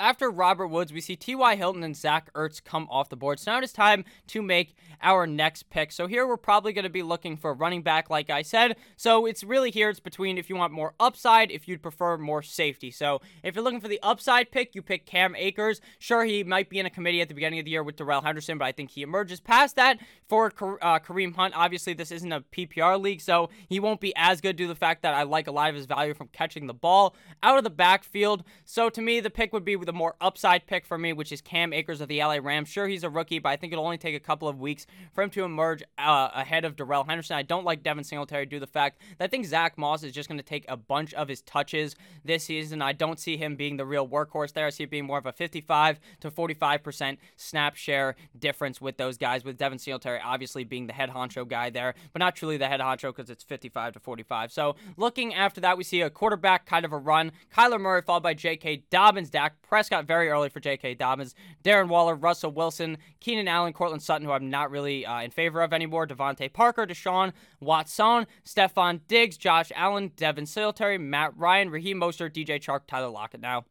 After 0.00 0.30
Robert 0.30 0.68
Woods, 0.68 0.94
we 0.94 1.02
see 1.02 1.14
T.Y. 1.14 1.56
Hilton 1.56 1.82
and 1.82 1.94
Zach 1.94 2.32
Ertz 2.32 2.64
come 2.64 2.88
off 2.90 3.10
the 3.10 3.16
board. 3.16 3.38
So 3.38 3.52
now 3.52 3.58
it 3.58 3.64
is 3.64 3.72
time 3.72 4.06
to 4.28 4.40
make 4.40 4.74
our 5.02 5.26
next 5.26 5.68
pick. 5.68 5.92
So 5.92 6.06
here 6.06 6.26
we're 6.26 6.38
probably 6.38 6.72
going 6.72 6.84
to 6.84 6.88
be 6.88 7.02
looking 7.02 7.36
for 7.36 7.50
a 7.50 7.54
running 7.54 7.82
back, 7.82 8.08
like 8.08 8.30
I 8.30 8.40
said. 8.40 8.76
So 8.96 9.26
it's 9.26 9.44
really 9.44 9.70
here, 9.70 9.90
it's 9.90 10.00
between 10.00 10.38
if 10.38 10.48
you 10.48 10.56
want 10.56 10.72
more 10.72 10.94
upside, 10.98 11.50
if 11.50 11.68
you'd 11.68 11.82
prefer 11.82 12.16
more 12.16 12.40
safety. 12.40 12.90
So 12.90 13.20
if 13.42 13.54
you're 13.54 13.62
looking 13.62 13.82
for 13.82 13.88
the 13.88 14.00
upside 14.02 14.50
pick, 14.50 14.74
you 14.74 14.80
pick 14.80 15.04
Cam 15.04 15.36
Akers. 15.36 15.82
Sure, 15.98 16.24
he 16.24 16.44
might 16.44 16.70
be 16.70 16.78
in 16.78 16.86
a 16.86 16.90
committee 16.90 17.20
at 17.20 17.28
the 17.28 17.34
beginning 17.34 17.58
of 17.58 17.66
the 17.66 17.70
year 17.70 17.82
with 17.82 17.96
Darrell 17.96 18.22
Henderson, 18.22 18.56
but 18.56 18.64
I 18.64 18.72
think 18.72 18.92
he 18.92 19.02
emerges 19.02 19.38
past 19.38 19.76
that 19.76 19.98
for 20.30 20.46
uh, 20.80 20.98
Kareem 20.98 21.36
Hunt. 21.36 21.52
Obviously, 21.54 21.92
this 21.92 22.10
isn't 22.10 22.32
a 22.32 22.40
PPR 22.40 22.98
league, 22.98 23.20
so 23.20 23.50
he 23.68 23.78
won't 23.78 24.00
be 24.00 24.14
as 24.16 24.40
good 24.40 24.56
due 24.56 24.64
to 24.64 24.72
the 24.72 24.74
fact 24.74 25.02
that 25.02 25.12
I 25.12 25.24
like 25.24 25.46
a 25.46 25.52
lot 25.52 25.68
of 25.68 25.76
his 25.76 25.84
value 25.84 26.14
from 26.14 26.28
catching 26.28 26.68
the 26.68 26.74
ball 26.74 27.14
out 27.42 27.58
of 27.58 27.64
the 27.64 27.70
backfield. 27.70 28.44
So 28.64 28.88
to 28.88 29.02
me, 29.02 29.20
the 29.20 29.28
pick 29.28 29.52
would 29.52 29.64
be 29.64 29.76
with 29.76 29.89
the 29.90 29.96
more 29.96 30.14
upside 30.20 30.68
pick 30.68 30.86
for 30.86 30.96
me, 30.96 31.12
which 31.12 31.32
is 31.32 31.40
Cam 31.40 31.72
Akers 31.72 32.00
of 32.00 32.06
the 32.06 32.20
LA 32.20 32.38
Rams. 32.40 32.68
Sure, 32.68 32.86
he's 32.86 33.02
a 33.02 33.10
rookie, 33.10 33.40
but 33.40 33.48
I 33.48 33.56
think 33.56 33.72
it'll 33.72 33.84
only 33.84 33.98
take 33.98 34.14
a 34.14 34.20
couple 34.20 34.46
of 34.46 34.60
weeks 34.60 34.86
for 35.12 35.22
him 35.22 35.30
to 35.30 35.42
emerge 35.42 35.82
uh, 35.98 36.28
ahead 36.32 36.64
of 36.64 36.76
Darrell 36.76 37.02
Henderson. 37.02 37.34
I 37.34 37.42
don't 37.42 37.64
like 37.64 37.82
Devin 37.82 38.04
Singletary 38.04 38.46
due 38.46 38.60
to 38.60 38.60
the 38.60 38.70
fact 38.70 39.00
that 39.18 39.24
I 39.24 39.26
think 39.26 39.46
Zach 39.46 39.76
Moss 39.76 40.04
is 40.04 40.12
just 40.12 40.28
going 40.28 40.38
to 40.38 40.44
take 40.44 40.64
a 40.68 40.76
bunch 40.76 41.12
of 41.14 41.26
his 41.26 41.42
touches 41.42 41.96
this 42.24 42.44
season. 42.44 42.82
I 42.82 42.92
don't 42.92 43.18
see 43.18 43.36
him 43.36 43.56
being 43.56 43.78
the 43.78 43.84
real 43.84 44.06
workhorse 44.06 44.52
there. 44.52 44.66
I 44.66 44.70
see 44.70 44.84
it 44.84 44.90
being 44.90 45.06
more 45.06 45.18
of 45.18 45.26
a 45.26 45.32
55 45.32 45.98
to 46.20 46.30
45% 46.30 47.16
snap 47.34 47.74
share 47.74 48.14
difference 48.38 48.80
with 48.80 48.96
those 48.96 49.18
guys, 49.18 49.44
with 49.44 49.58
Devin 49.58 49.80
Singletary 49.80 50.20
obviously 50.24 50.62
being 50.62 50.86
the 50.86 50.92
head 50.92 51.10
honcho 51.10 51.48
guy 51.48 51.70
there, 51.70 51.94
but 52.12 52.20
not 52.20 52.36
truly 52.36 52.56
the 52.56 52.68
head 52.68 52.78
honcho 52.78 53.14
because 53.14 53.28
it's 53.28 53.42
55 53.42 53.94
to 53.94 53.98
45. 53.98 54.52
So 54.52 54.76
looking 54.96 55.34
after 55.34 55.60
that, 55.62 55.76
we 55.76 55.82
see 55.82 56.00
a 56.00 56.10
quarterback 56.10 56.64
kind 56.64 56.84
of 56.84 56.92
a 56.92 56.96
run. 56.98 57.32
Kyler 57.52 57.80
Murray 57.80 58.02
followed 58.02 58.22
by 58.22 58.34
J.K. 58.34 58.84
Dobbins, 58.90 59.30
Dak 59.30 59.60
Prescott 59.62 59.79
very 59.88 60.28
early 60.28 60.48
for 60.48 60.60
J.K. 60.60 60.94
Dobbins, 60.94 61.34
Darren 61.64 61.88
Waller, 61.88 62.14
Russell 62.14 62.52
Wilson, 62.52 62.98
Keenan 63.20 63.48
Allen, 63.48 63.72
Courtland 63.72 64.02
Sutton, 64.02 64.26
who 64.26 64.32
I'm 64.32 64.50
not 64.50 64.70
really 64.70 65.06
uh, 65.06 65.20
in 65.20 65.30
favor 65.30 65.62
of 65.62 65.72
anymore, 65.72 66.06
DeVante 66.06 66.52
Parker, 66.52 66.86
Deshaun 66.86 67.32
Watson, 67.60 68.26
Stefon 68.44 69.00
Diggs, 69.08 69.36
Josh 69.36 69.72
Allen, 69.74 70.12
Devin 70.16 70.46
Singletary, 70.46 70.98
Matt 70.98 71.36
Ryan, 71.36 71.70
Raheem 71.70 71.98
Mostert, 71.98 72.32
DJ 72.34 72.60
Chark, 72.60 72.80
Tyler 72.86 73.08
Lockett 73.08 73.40
now. 73.40 73.64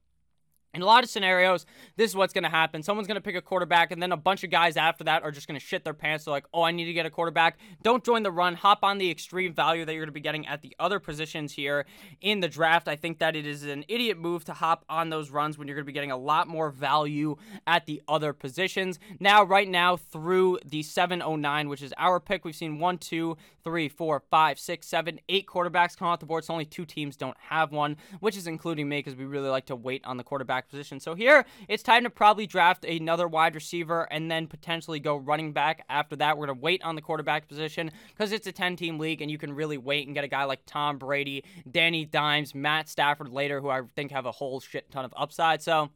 In 0.75 0.83
a 0.83 0.85
lot 0.85 1.03
of 1.03 1.09
scenarios, 1.09 1.65
this 1.95 2.11
is 2.11 2.15
what's 2.15 2.31
going 2.31 2.43
to 2.43 2.49
happen. 2.49 2.83
Someone's 2.83 3.07
going 3.07 3.15
to 3.15 3.21
pick 3.21 3.35
a 3.35 3.41
quarterback, 3.41 3.91
and 3.91 4.01
then 4.01 4.11
a 4.11 4.17
bunch 4.17 4.43
of 4.43 4.51
guys 4.51 4.77
after 4.77 5.03
that 5.05 5.23
are 5.23 5.31
just 5.31 5.47
going 5.47 5.59
to 5.59 5.65
shit 5.65 5.83
their 5.83 5.95
pants. 5.95 6.25
They're 6.25 6.31
like, 6.31 6.45
oh, 6.53 6.61
I 6.61 6.71
need 6.71 6.85
to 6.85 6.93
get 6.93 7.07
a 7.07 7.09
quarterback. 7.09 7.57
Don't 7.81 8.03
join 8.03 8.21
the 8.21 8.31
run. 8.31 8.53
Hop 8.53 8.83
on 8.83 8.99
the 8.99 9.09
extreme 9.09 9.51
value 9.51 9.83
that 9.83 9.93
you're 9.93 10.01
going 10.01 10.09
to 10.09 10.13
be 10.13 10.19
getting 10.19 10.45
at 10.45 10.61
the 10.61 10.75
other 10.79 10.99
positions 10.99 11.53
here 11.53 11.87
in 12.21 12.39
the 12.39 12.47
draft. 12.47 12.87
I 12.87 12.95
think 12.95 13.17
that 13.17 13.35
it 13.35 13.47
is 13.47 13.63
an 13.63 13.83
idiot 13.87 14.19
move 14.19 14.45
to 14.45 14.53
hop 14.53 14.85
on 14.87 15.09
those 15.09 15.31
runs 15.31 15.57
when 15.57 15.67
you're 15.67 15.75
going 15.75 15.85
to 15.85 15.87
be 15.87 15.93
getting 15.93 16.11
a 16.11 16.17
lot 16.17 16.47
more 16.47 16.69
value 16.69 17.35
at 17.65 17.87
the 17.87 18.03
other 18.07 18.31
positions. 18.31 18.99
Now, 19.19 19.43
right 19.43 19.67
now, 19.67 19.97
through 19.97 20.59
the 20.63 20.83
709, 20.83 21.67
which 21.67 21.81
is 21.81 21.95
our 21.97 22.19
pick, 22.19 22.45
we've 22.45 22.55
seen 22.55 22.77
one, 22.77 22.99
two, 22.99 23.37
three, 23.63 23.89
four, 23.89 24.21
five, 24.29 24.59
six, 24.59 24.87
seven, 24.87 25.19
eight 25.29 25.47
quarterbacks 25.47 25.97
come 25.97 26.07
off 26.07 26.19
the 26.19 26.25
board. 26.25 26.43
So 26.43 26.53
only 26.53 26.65
two 26.65 26.85
teams 26.85 27.15
don't 27.15 27.37
have 27.39 27.71
one, 27.71 27.97
which 28.19 28.37
is 28.37 28.47
including 28.47 28.87
me 28.87 28.99
because 28.99 29.15
we 29.15 29.25
really 29.25 29.49
like 29.49 29.65
to 29.67 29.75
wait 29.75 30.03
on 30.05 30.17
the 30.17 30.23
quarterback 30.23 30.58
quarterback 30.59 30.69
position. 30.69 30.99
So 30.99 31.15
here, 31.15 31.45
it's 31.67 31.83
time 31.83 32.03
to 32.03 32.09
probably 32.09 32.47
draft 32.47 32.85
another 32.85 33.27
wide 33.27 33.55
receiver 33.55 34.07
and 34.11 34.29
then 34.29 34.47
potentially 34.47 34.99
go 34.99 35.15
running 35.15 35.53
back 35.53 35.85
after 35.89 36.15
that. 36.17 36.37
We're 36.37 36.47
going 36.47 36.59
to 36.59 36.63
wait 36.63 36.83
on 36.83 36.95
the 36.95 37.01
quarterback 37.01 37.47
position 37.47 37.91
because 38.09 38.31
it's 38.31 38.47
a 38.47 38.51
10 38.51 38.75
team 38.75 38.99
league 38.99 39.21
and 39.21 39.31
you 39.31 39.37
can 39.37 39.53
really 39.53 39.77
wait 39.77 40.07
and 40.07 40.15
get 40.15 40.23
a 40.23 40.27
guy 40.27 40.43
like 40.43 40.61
Tom 40.65 40.97
Brady, 40.97 41.43
Danny 41.69 42.05
Dimes, 42.05 42.53
Matt 42.53 42.89
Stafford 42.89 43.29
later, 43.29 43.61
who 43.61 43.69
I 43.69 43.81
think 43.95 44.11
have 44.11 44.25
a 44.25 44.31
whole 44.31 44.59
shit 44.59 44.91
ton 44.91 45.05
of 45.05 45.13
upside. 45.15 45.61
So 45.61 45.81
I'm 45.81 45.89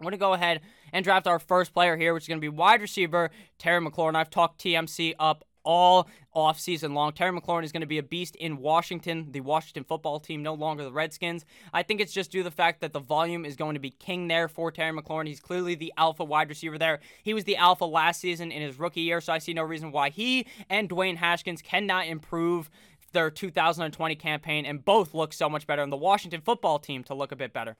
going 0.00 0.12
to 0.12 0.18
go 0.18 0.32
ahead 0.32 0.60
and 0.92 1.04
draft 1.04 1.26
our 1.26 1.38
first 1.38 1.72
player 1.72 1.96
here, 1.96 2.14
which 2.14 2.24
is 2.24 2.28
going 2.28 2.40
to 2.40 2.44
be 2.44 2.48
wide 2.48 2.80
receiver 2.80 3.30
Terry 3.58 3.80
McLaurin. 3.84 4.16
I've 4.16 4.30
talked 4.30 4.62
TMC 4.62 5.14
up 5.18 5.44
all 5.64 6.08
offseason 6.34 6.94
long. 6.94 7.12
Terry 7.12 7.38
McLaurin 7.38 7.64
is 7.64 7.72
going 7.72 7.82
to 7.82 7.86
be 7.86 7.98
a 7.98 8.02
beast 8.02 8.36
in 8.36 8.58
Washington, 8.58 9.28
the 9.30 9.40
Washington 9.40 9.84
football 9.84 10.20
team, 10.20 10.42
no 10.42 10.54
longer 10.54 10.84
the 10.84 10.92
Redskins. 10.92 11.44
I 11.72 11.82
think 11.82 12.00
it's 12.00 12.12
just 12.12 12.30
due 12.30 12.40
to 12.40 12.44
the 12.44 12.50
fact 12.50 12.80
that 12.80 12.92
the 12.92 13.00
volume 13.00 13.44
is 13.44 13.56
going 13.56 13.74
to 13.74 13.80
be 13.80 13.90
king 13.90 14.28
there 14.28 14.48
for 14.48 14.70
Terry 14.70 14.96
McLaurin. 14.96 15.26
He's 15.26 15.40
clearly 15.40 15.74
the 15.74 15.92
alpha 15.96 16.24
wide 16.24 16.48
receiver 16.48 16.78
there. 16.78 17.00
He 17.22 17.34
was 17.34 17.44
the 17.44 17.56
alpha 17.56 17.84
last 17.84 18.20
season 18.20 18.50
in 18.50 18.62
his 18.62 18.78
rookie 18.78 19.02
year, 19.02 19.20
so 19.20 19.32
I 19.32 19.38
see 19.38 19.54
no 19.54 19.62
reason 19.62 19.92
why 19.92 20.10
he 20.10 20.46
and 20.68 20.88
Dwayne 20.88 21.16
Haskins 21.16 21.62
cannot 21.62 22.06
improve 22.06 22.70
their 23.12 23.30
2020 23.30 24.14
campaign 24.16 24.64
and 24.64 24.84
both 24.84 25.14
look 25.14 25.32
so 25.32 25.48
much 25.48 25.66
better, 25.66 25.82
and 25.82 25.92
the 25.92 25.96
Washington 25.96 26.40
football 26.40 26.78
team 26.78 27.04
to 27.04 27.14
look 27.14 27.32
a 27.32 27.36
bit 27.36 27.52
better. 27.52 27.76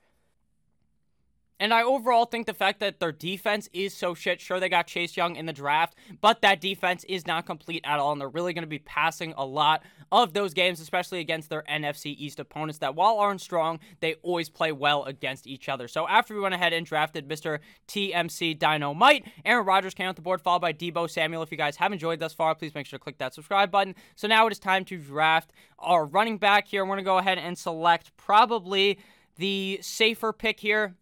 And 1.63 1.73
I 1.73 1.85
overall 1.85 2.25
think 2.25 2.47
the 2.47 2.55
fact 2.55 2.81
that 2.81 2.99
their 2.99 3.13
defense 3.13 3.69
is 3.73 3.95
so 3.95 4.15
shit. 4.15 4.41
Sure, 4.41 4.59
they 4.59 4.69
got 4.69 4.89
Chase 4.89 5.17
Young 5.17 5.37
in 5.37 5.47
the 5.47 5.53
draft, 5.53 5.95
but 6.21 6.43
that 6.43 6.61
defense 6.61 7.05
is 7.05 7.25
not 7.25 7.47
complete 7.47 7.83
at 7.85 8.01
all. 8.01 8.11
And 8.11 8.21
they're 8.21 8.29
really 8.29 8.53
going 8.53 8.65
to 8.65 8.69
be 8.69 8.81
passing 8.81 9.33
a 9.37 9.47
lot 9.47 9.85
of 10.11 10.33
those 10.33 10.55
games, 10.55 10.81
especially 10.81 11.21
against 11.21 11.51
their 11.51 11.63
NFC 11.71 12.17
East 12.19 12.41
opponents 12.41 12.79
that, 12.79 12.97
while 12.97 13.17
aren't 13.17 13.41
strong, 13.41 13.79
they 14.01 14.15
always 14.23 14.49
play 14.49 14.73
well 14.73 15.05
against 15.05 15.47
each 15.47 15.69
other. 15.69 15.87
So 15.87 16.09
after 16.09 16.35
we 16.35 16.41
went 16.41 16.53
ahead 16.53 16.73
and 16.73 16.85
drafted 16.85 17.29
Mr. 17.29 17.61
TMC 17.87 18.59
Dynamite, 18.59 19.25
Aaron 19.45 19.65
Rodgers 19.65 19.95
came 19.95 20.09
off 20.09 20.17
the 20.17 20.21
board, 20.21 20.41
followed 20.41 20.63
by 20.63 20.73
Deebo 20.73 21.09
Samuel. 21.09 21.45
If 21.45 21.53
you 21.53 21.59
guys 21.59 21.77
have 21.77 21.93
enjoyed 21.93 22.19
thus 22.19 22.33
far, 22.33 22.57
please 22.57 22.75
make 22.75 22.87
sure 22.87 22.99
to 22.99 23.03
click 23.05 23.19
that 23.19 23.35
subscribe 23.35 23.71
button. 23.71 23.95
So 24.17 24.27
now 24.27 24.49
it 24.49 24.51
is 24.51 24.59
time 24.59 24.85
to 24.87 24.97
draft 24.99 25.53
our 25.79 26.07
running 26.07 26.39
back 26.39 26.67
here. 26.67 26.83
I'm 26.83 26.89
going 26.89 26.97
to 26.97 27.05
go 27.05 27.19
ahead 27.19 27.39
and 27.39 27.57
select 27.57 28.17
probably 28.17 28.99
the 29.37 29.79
safer 29.81 30.33
pick 30.33 30.59
here 30.59 30.97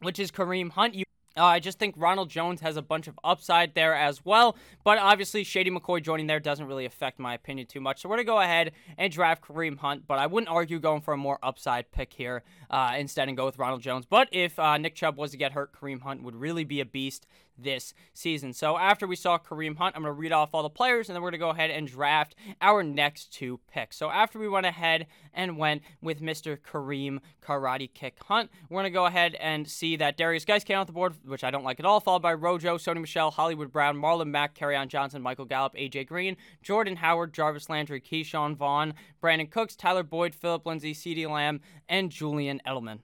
which 0.00 0.18
is 0.18 0.30
Kareem 0.30 0.70
Hunt. 0.70 0.94
You 0.94 1.04
uh, 1.38 1.44
I 1.44 1.60
just 1.60 1.78
think 1.78 1.94
Ronald 1.96 2.30
Jones 2.30 2.60
has 2.62 2.76
a 2.76 2.82
bunch 2.82 3.06
of 3.06 3.18
upside 3.22 3.74
there 3.74 3.94
as 3.94 4.24
well, 4.24 4.56
but 4.82 4.98
obviously 4.98 5.44
Shady 5.44 5.70
McCoy 5.70 6.02
joining 6.02 6.26
there 6.26 6.40
doesn't 6.40 6.66
really 6.66 6.84
affect 6.84 7.20
my 7.20 7.34
opinion 7.34 7.66
too 7.68 7.80
much. 7.80 8.00
So 8.00 8.08
we're 8.08 8.16
going 8.16 8.26
to 8.26 8.32
go 8.32 8.40
ahead 8.40 8.72
and 8.96 9.12
draft 9.12 9.44
Kareem 9.44 9.78
Hunt, 9.78 10.06
but 10.08 10.18
I 10.18 10.26
wouldn't 10.26 10.50
argue 10.50 10.80
going 10.80 11.00
for 11.00 11.14
a 11.14 11.16
more 11.16 11.38
upside 11.42 11.92
pick 11.92 12.12
here 12.12 12.42
uh, 12.70 12.94
instead 12.98 13.28
and 13.28 13.36
go 13.36 13.44
with 13.44 13.58
Ronald 13.58 13.82
Jones. 13.82 14.04
But 14.04 14.28
if 14.32 14.58
uh, 14.58 14.78
Nick 14.78 14.96
Chubb 14.96 15.16
was 15.16 15.30
to 15.30 15.36
get 15.36 15.52
hurt, 15.52 15.72
Kareem 15.72 16.02
Hunt 16.02 16.22
would 16.24 16.34
really 16.34 16.64
be 16.64 16.80
a 16.80 16.86
beast 16.86 17.26
this 17.58 17.94
season. 18.14 18.52
So 18.52 18.78
after 18.78 19.06
we 19.06 19.16
saw 19.16 19.38
Kareem 19.38 19.76
Hunt, 19.76 19.96
I'm 19.96 20.02
going 20.02 20.14
to 20.14 20.18
read 20.18 20.32
off 20.32 20.54
all 20.54 20.62
the 20.62 20.70
players 20.70 21.08
and 21.08 21.16
then 21.16 21.22
we're 21.22 21.30
going 21.30 21.40
to 21.40 21.44
go 21.46 21.50
ahead 21.50 21.70
and 21.70 21.86
draft 21.86 22.34
our 22.60 22.82
next 22.82 23.32
two 23.32 23.60
picks. 23.72 23.96
So 23.96 24.10
after 24.10 24.38
we 24.38 24.48
went 24.48 24.66
ahead 24.66 25.06
and 25.34 25.58
went 25.58 25.82
with 26.00 26.20
Mr. 26.20 26.58
Kareem 26.58 27.20
Karate 27.42 27.92
Kick 27.92 28.22
Hunt, 28.24 28.50
we're 28.68 28.76
going 28.76 28.84
to 28.84 28.90
go 28.90 29.06
ahead 29.06 29.34
and 29.36 29.68
see 29.68 29.96
that 29.96 30.16
Derrius 30.16 30.46
Guice 30.46 30.64
came 30.64 30.78
off 30.78 30.86
the 30.86 30.92
board, 30.92 31.14
which 31.24 31.44
I 31.44 31.50
don't 31.50 31.64
like 31.64 31.80
at 31.80 31.86
all, 31.86 32.00
followed 32.00 32.22
by 32.22 32.34
Rojo, 32.34 32.78
Sony 32.78 33.00
Michel, 33.00 33.30
Hollywood 33.30 33.72
Brown, 33.72 33.96
Marlon 33.96 34.28
Mack, 34.28 34.56
Kerryon 34.56 34.88
Johnson, 34.88 35.22
Michael 35.22 35.44
Gallup, 35.44 35.74
AJ 35.74 36.06
Green, 36.06 36.36
Jordan 36.62 36.96
Howard, 36.96 37.32
Jarvis 37.34 37.68
Landry, 37.68 38.00
Ke'Shawn 38.00 38.56
Vaughn, 38.56 38.94
Brandin 39.22 39.50
Cooks, 39.50 39.76
Tyler 39.76 40.02
Boyd, 40.02 40.34
Phillip 40.34 40.66
Lindsay, 40.66 40.94
CeeDee 40.94 41.28
Lamb, 41.28 41.60
and 41.88 42.10
Julian 42.10 42.60
Edelman. 42.66 43.00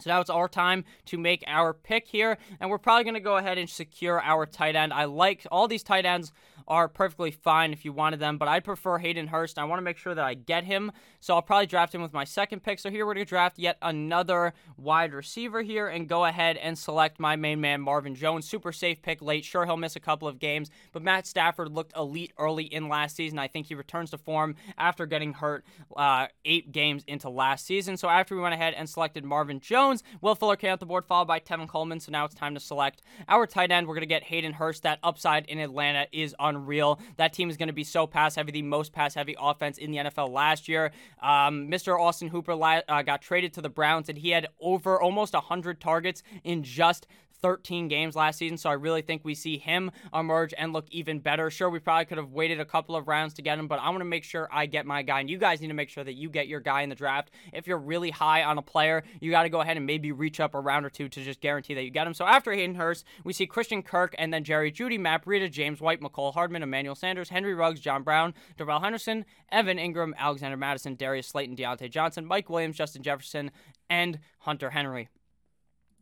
So 0.00 0.10
now 0.10 0.20
it's 0.20 0.30
our 0.30 0.48
time 0.48 0.84
to 1.06 1.18
make 1.18 1.44
our 1.46 1.72
pick 1.72 2.08
here, 2.08 2.36
and 2.58 2.68
we're 2.68 2.78
probably 2.78 3.04
going 3.04 3.14
to 3.14 3.20
go 3.20 3.36
ahead 3.36 3.58
and 3.58 3.70
secure 3.70 4.20
our 4.20 4.44
tight 4.44 4.74
end. 4.74 4.92
I 4.92 5.04
like 5.04 5.46
all 5.52 5.68
these 5.68 5.84
tight 5.84 6.04
ends 6.04 6.32
are 6.66 6.88
perfectly 6.88 7.30
fine 7.30 7.72
if 7.72 7.84
you 7.84 7.92
wanted 7.92 8.20
them, 8.20 8.38
but 8.38 8.48
I'd 8.48 8.64
prefer 8.64 8.98
Hayden 8.98 9.28
Hurst. 9.28 9.58
I 9.58 9.64
want 9.64 9.78
to 9.78 9.84
make 9.84 9.98
sure 9.98 10.14
that 10.14 10.24
I 10.24 10.34
get 10.34 10.64
him, 10.64 10.92
so 11.20 11.34
I'll 11.34 11.42
probably 11.42 11.66
draft 11.66 11.94
him 11.94 12.02
with 12.02 12.12
my 12.12 12.24
second 12.24 12.62
pick. 12.62 12.78
So 12.78 12.90
here 12.90 13.06
we're 13.06 13.14
going 13.14 13.26
to 13.26 13.28
draft 13.28 13.58
yet 13.58 13.76
another 13.82 14.54
wide 14.76 15.12
receiver 15.12 15.62
here 15.62 15.88
and 15.88 16.08
go 16.08 16.24
ahead 16.24 16.56
and 16.56 16.78
select 16.78 17.20
my 17.20 17.36
main 17.36 17.60
man, 17.60 17.80
Marvin 17.80 18.14
Jones. 18.14 18.48
Super 18.48 18.72
safe 18.72 19.02
pick 19.02 19.22
late. 19.22 19.44
Sure, 19.44 19.66
he'll 19.66 19.76
miss 19.76 19.96
a 19.96 20.00
couple 20.00 20.28
of 20.28 20.38
games, 20.38 20.70
but 20.92 21.02
Matt 21.02 21.26
Stafford 21.26 21.70
looked 21.72 21.96
elite 21.96 22.32
early 22.38 22.64
in 22.64 22.88
last 22.88 23.16
season. 23.16 23.38
I 23.38 23.48
think 23.48 23.66
he 23.66 23.74
returns 23.74 24.10
to 24.10 24.18
form 24.18 24.56
after 24.78 25.06
getting 25.06 25.34
hurt 25.34 25.64
uh, 25.96 26.26
eight 26.44 26.72
games 26.72 27.04
into 27.06 27.28
last 27.28 27.66
season. 27.66 27.96
So 27.96 28.08
after 28.08 28.34
we 28.34 28.42
went 28.42 28.54
ahead 28.54 28.74
and 28.74 28.88
selected 28.88 29.24
Marvin 29.24 29.60
Jones, 29.60 30.02
Will 30.20 30.34
Fuller 30.34 30.56
came 30.56 30.72
off 30.72 30.80
the 30.80 30.86
board, 30.86 31.04
followed 31.04 31.28
by 31.28 31.40
Tevin 31.40 31.68
Coleman. 31.68 32.00
So 32.00 32.12
now 32.12 32.24
it's 32.24 32.34
time 32.34 32.54
to 32.54 32.60
select 32.60 33.02
our 33.28 33.46
tight 33.46 33.70
end. 33.70 33.86
We're 33.86 33.94
going 33.94 34.02
to 34.02 34.06
get 34.06 34.24
Hayden 34.24 34.54
Hurst. 34.54 34.82
That 34.82 34.98
upside 35.02 35.46
in 35.46 35.58
Atlanta 35.58 36.06
is 36.12 36.34
on 36.38 36.53
unreal. 36.56 37.00
That 37.16 37.32
team 37.32 37.50
is 37.50 37.56
going 37.56 37.68
to 37.68 37.74
be 37.74 37.84
so 37.84 38.06
pass 38.06 38.34
heavy, 38.34 38.52
the 38.52 38.62
most 38.62 38.92
pass 38.92 39.14
heavy 39.14 39.36
offense 39.38 39.78
in 39.78 39.90
the 39.90 39.98
NFL 39.98 40.30
last 40.30 40.68
year. 40.68 40.92
Um, 41.22 41.68
Mr. 41.68 41.98
Austin 41.98 42.28
Hooper 42.28 42.52
uh, 42.52 43.02
got 43.02 43.22
traded 43.22 43.52
to 43.54 43.60
the 43.60 43.68
Browns, 43.68 44.08
and 44.08 44.18
he 44.18 44.30
had 44.30 44.48
over 44.60 45.00
almost 45.00 45.34
100 45.34 45.80
targets 45.80 46.22
in 46.42 46.62
just 46.62 47.06
13 47.44 47.88
games 47.88 48.16
last 48.16 48.38
season, 48.38 48.56
so 48.56 48.70
I 48.70 48.72
really 48.72 49.02
think 49.02 49.20
we 49.22 49.34
see 49.34 49.58
him 49.58 49.90
emerge 50.14 50.54
and 50.56 50.72
look 50.72 50.86
even 50.90 51.18
better. 51.18 51.50
Sure, 51.50 51.68
we 51.68 51.78
probably 51.78 52.06
could 52.06 52.16
have 52.16 52.32
waited 52.32 52.58
a 52.58 52.64
couple 52.64 52.96
of 52.96 53.06
rounds 53.06 53.34
to 53.34 53.42
get 53.42 53.58
him, 53.58 53.68
but 53.68 53.78
I 53.80 53.90
want 53.90 54.00
to 54.00 54.06
make 54.06 54.24
sure 54.24 54.48
I 54.50 54.64
get 54.64 54.86
my 54.86 55.02
guy, 55.02 55.20
and 55.20 55.28
you 55.28 55.36
guys 55.36 55.60
need 55.60 55.68
to 55.68 55.74
make 55.74 55.90
sure 55.90 56.02
that 56.02 56.14
you 56.14 56.30
get 56.30 56.48
your 56.48 56.60
guy 56.60 56.80
in 56.80 56.88
the 56.88 56.94
draft. 56.94 57.30
If 57.52 57.66
you're 57.66 57.76
really 57.76 58.10
high 58.10 58.44
on 58.44 58.56
a 58.56 58.62
player, 58.62 59.04
you 59.20 59.30
got 59.30 59.42
to 59.42 59.50
go 59.50 59.60
ahead 59.60 59.76
and 59.76 59.84
maybe 59.84 60.10
reach 60.10 60.40
up 60.40 60.54
a 60.54 60.60
round 60.60 60.86
or 60.86 60.88
two 60.88 61.10
to 61.10 61.22
just 61.22 61.42
guarantee 61.42 61.74
that 61.74 61.82
you 61.82 61.90
get 61.90 62.06
him. 62.06 62.14
So 62.14 62.24
after 62.24 62.50
Hayden 62.50 62.76
Hurst, 62.76 63.04
we 63.24 63.34
see 63.34 63.46
Christian 63.46 63.82
Kirk 63.82 64.14
and 64.16 64.32
then 64.32 64.42
Jerry 64.42 64.72
Jeudy, 64.72 64.98
Matt 64.98 65.26
Breida, 65.26 65.50
James 65.50 65.82
White, 65.82 66.00
Mecole 66.00 66.32
Hardman, 66.32 66.62
Emmanuel 66.62 66.94
Sanders, 66.94 67.28
Henry 67.28 67.52
Ruggs, 67.52 67.78
John 67.78 68.04
Brown, 68.04 68.32
Darrell 68.56 68.80
Henderson, 68.80 69.26
Evan 69.52 69.76
Engram, 69.76 70.16
Alexander 70.16 70.56
Mattison, 70.56 70.94
Darius 70.94 71.26
Slayton, 71.26 71.56
Diontae 71.56 71.90
Johnson, 71.90 72.24
Mike 72.24 72.48
Williams, 72.48 72.78
Justin 72.78 73.02
Jefferson, 73.02 73.50
and 73.90 74.18
Hunter 74.38 74.70
Henry. 74.70 75.10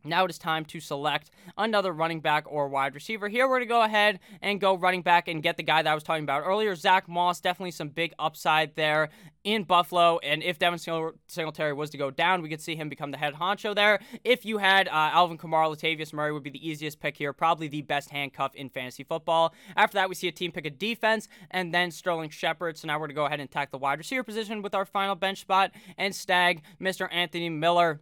Now 0.05 0.25
it 0.25 0.31
is 0.31 0.38
time 0.38 0.65
to 0.67 0.81
select 0.81 1.31
another 1.57 1.93
running 1.93 2.21
back 2.21 2.45
or 2.47 2.69
wide 2.69 2.95
receiver. 2.95 3.29
Here 3.29 3.47
we're 3.47 3.59
going 3.59 3.69
to 3.69 3.75
go 3.75 3.83
ahead 3.83 4.21
and 4.41 4.61
go 4.61 4.77
running 4.77 5.03
back 5.03 5.29
and 5.29 5.43
get 5.43 5.57
the 5.57 5.62
guy 5.62 5.83
that 5.83 5.91
I 5.91 5.95
was 5.95 6.03
talking 6.03 6.25
about 6.25 6.43
earlier, 6.45 6.75
Zach 6.75 7.09
Moss. 7.09 7.41
Definitely 7.41 7.73
some 7.73 7.88
big 7.88 8.12
upside 8.19 8.75
there 8.75 9.11
in 9.45 9.65
Buffalo. 9.65 10.19
And 10.19 10.43
if 10.43 10.59
Devin 10.59 10.79
Singletary 11.27 11.73
was 11.73 11.91
to 11.91 11.99
go 11.99 12.11
down, 12.11 12.43
we 12.43 12.49
could 12.49 12.61
see 12.61 12.77
him 12.77 12.88
become 12.88 13.11
the 13.11 13.19
head 13.19 13.35
honcho 13.35 13.75
there. 13.75 14.01
If 14.25 14.45
you 14.45 14.59
had 14.59 14.88
uh, 14.88 15.11
Alvin 15.12 15.38
Kamara, 15.38 15.75
Latavius 15.75 16.12
Murray 16.12 16.33
would 16.33 16.43
be 16.43 16.51
the 16.51 16.67
easiest 16.67 17.01
pick 17.01 17.17
here, 17.17 17.33
probably 17.33 17.69
the 17.69 17.83
best 17.83 18.11
handcuff 18.11 18.55
in 18.55 18.69
fantasy 18.69 19.05
football. 19.05 19.55
After 19.77 19.97
that, 19.97 20.09
we 20.09 20.15
see 20.15 20.29
a 20.29 20.33
team 20.33 20.53
pick 20.53 20.67
a 20.67 20.71
defense 20.71 21.29
and 21.51 21.73
then 21.73 21.91
Sterling 21.91 22.31
Shepard. 22.31 22.79
So 22.79 22.87
now 22.87 22.95
we're 22.95 23.07
going 23.07 23.11
to 23.11 23.15
go 23.15 23.27
ahead 23.27 23.41
and 23.41 23.49
attack 23.49 23.71
the 23.71 23.79
wide 23.79 23.99
receiver 23.99 24.23
position 24.23 24.62
with 24.62 24.75
our 24.75 24.85
final 24.85 25.15
bench 25.15 25.41
spot 25.41 25.73
and 25.97 26.15
stag 26.15 26.62
Mr. 26.81 27.09
Anthony 27.12 27.49
Miller. 27.49 28.01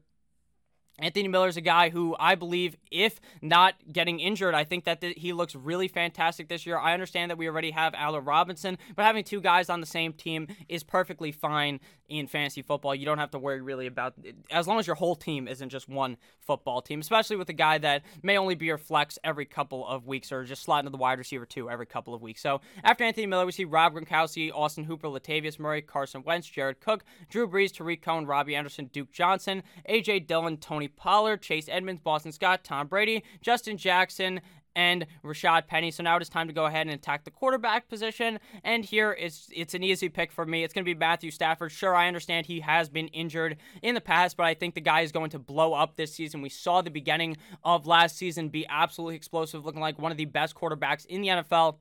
Anthony 1.01 1.29
Miller 1.29 1.49
is 1.49 1.57
a 1.57 1.63
guy 1.63 1.91
who 1.91 2.15
I 2.19 2.35
believe, 2.35 2.77
if 2.91 3.21
not 3.41 3.75
getting 3.93 4.21
injured, 4.21 4.55
I 4.55 4.65
think 4.65 4.85
that 4.85 5.01
th- 5.01 5.17
he 5.19 5.33
looks 5.33 5.55
really 5.55 5.89
fantastic 5.89 6.49
this 6.49 6.67
year. 6.67 6.79
I 6.79 6.93
understand 6.93 7.31
that 7.31 7.39
we 7.39 7.49
already 7.49 7.71
have 7.71 7.95
Allen 7.95 8.25
Robinson, 8.25 8.79
but 8.95 9.05
having 9.05 9.25
two 9.25 9.41
guys 9.41 9.71
on 9.71 9.81
the 9.81 9.87
same 9.87 10.13
team 10.13 10.49
is 10.69 10.83
perfectly 10.83 11.33
fine 11.33 11.81
in 12.11 12.27
fantasy 12.27 12.61
football. 12.61 12.95
You 12.95 13.07
don't 13.07 13.19
have 13.19 13.31
to 13.31 13.39
worry 13.39 13.61
really 13.63 13.87
about 13.87 14.15
as 14.51 14.67
long 14.67 14.79
as 14.79 14.87
your 14.87 14.97
whole 14.97 15.15
team 15.17 15.49
isn't 15.49 15.71
just 15.71 15.89
one 15.89 16.17
football 16.41 16.83
team, 16.83 17.01
especially 17.01 17.37
with 17.37 17.49
a 17.49 17.55
guy 17.55 17.79
that 17.79 18.03
may 18.23 18.37
only 18.37 18.57
be 18.57 18.67
your 18.67 18.79
flex 18.79 19.19
every 19.25 19.47
couple 19.47 19.87
of 19.87 20.07
weeks 20.07 20.33
or 20.33 20.45
just 20.45 20.63
slot 20.63 20.81
into 20.81 20.91
the 20.91 20.97
wide 20.97 21.19
receiver 21.19 21.47
too 21.47 21.71
every 21.71 21.87
couple 21.87 22.13
of 22.13 22.21
weeks. 22.21 22.43
So 22.43 22.61
after 22.83 23.05
Anthony 23.05 23.27
Miller, 23.27 23.47
we 23.47 23.53
see 23.53 23.65
Rob 23.65 23.95
Gronkowski, 23.95 24.51
Austin 24.53 24.85
Hooper, 24.85 25.09
Latavius 25.09 25.59
Murray, 25.59 25.83
Carson 25.83 26.23
Wentz, 26.25 26.49
Jared 26.49 26.81
Cook, 26.81 27.05
Drew 27.31 27.49
Brees, 27.49 27.73
Tarik 27.73 28.03
Cohen, 28.03 28.27
Robbie 28.27 28.57
Anderson, 28.57 28.91
Duke 28.93 29.13
Johnson, 29.13 29.63
AJ 29.89 30.27
Dillon, 30.27 30.57
Tony 30.57 30.89
Pollard, 30.89 31.41
Chase 31.41 31.69
Edmonds, 31.71 32.01
Boston 32.03 32.33
Scott, 32.33 32.65
Tom 32.65 32.89
Brady, 32.89 33.23
Justin 33.41 33.77
Jackson, 33.77 34.41
and 34.77 35.07
Rashad 35.25 35.67
Penny. 35.67 35.91
So 35.91 36.03
now 36.03 36.17
it 36.17 36.23
is 36.23 36.29
time 36.29 36.47
to 36.47 36.53
go 36.53 36.67
ahead 36.67 36.87
and 36.87 36.95
attack 36.95 37.25
the 37.25 37.31
quarterback 37.31 37.89
position. 37.89 38.39
And 38.65 38.85
here 38.85 39.17
it's 39.19 39.49
it's 39.55 39.75
an 39.75 39.83
easy 39.83 40.09
pick 40.09 40.33
for 40.33 40.47
me. 40.47 40.65
It's 40.65 40.73
going 40.75 40.85
to 40.85 40.95
be 40.95 40.99
Matthew 40.99 41.31
Stafford. 41.31 41.73
Sure, 41.73 41.95
I 41.95 42.09
understand 42.09 42.47
he 42.47 42.61
has 42.61 42.89
been 42.89 43.09
injured 43.09 43.57
in 43.83 43.95
the 43.95 44.01
past, 44.01 44.37
but 44.37 44.47
I 44.47 44.55
think 44.55 44.75
the 44.75 44.81
guy 44.81 45.01
is 45.01 45.13
going 45.13 45.31
to 45.31 45.39
blow 45.39 45.73
up 45.73 45.97
this 45.97 46.13
season. 46.13 46.43
We 46.43 46.49
saw 46.49 46.83
the 46.83 46.91
beginning 46.91 47.37
of 47.65 47.87
last 47.87 48.17
season 48.17 48.49
be 48.49 48.67
absolutely 48.69 49.17
explosive, 49.17 49.65
looking 49.65 49.81
like 49.81 49.99
one 49.99 50.13
of 50.13 50.19
the 50.19 50.25
best 50.25 50.55
quarterbacks 50.55 51.07
in 51.07 51.23
the 51.23 51.29
NFL. 51.29 51.77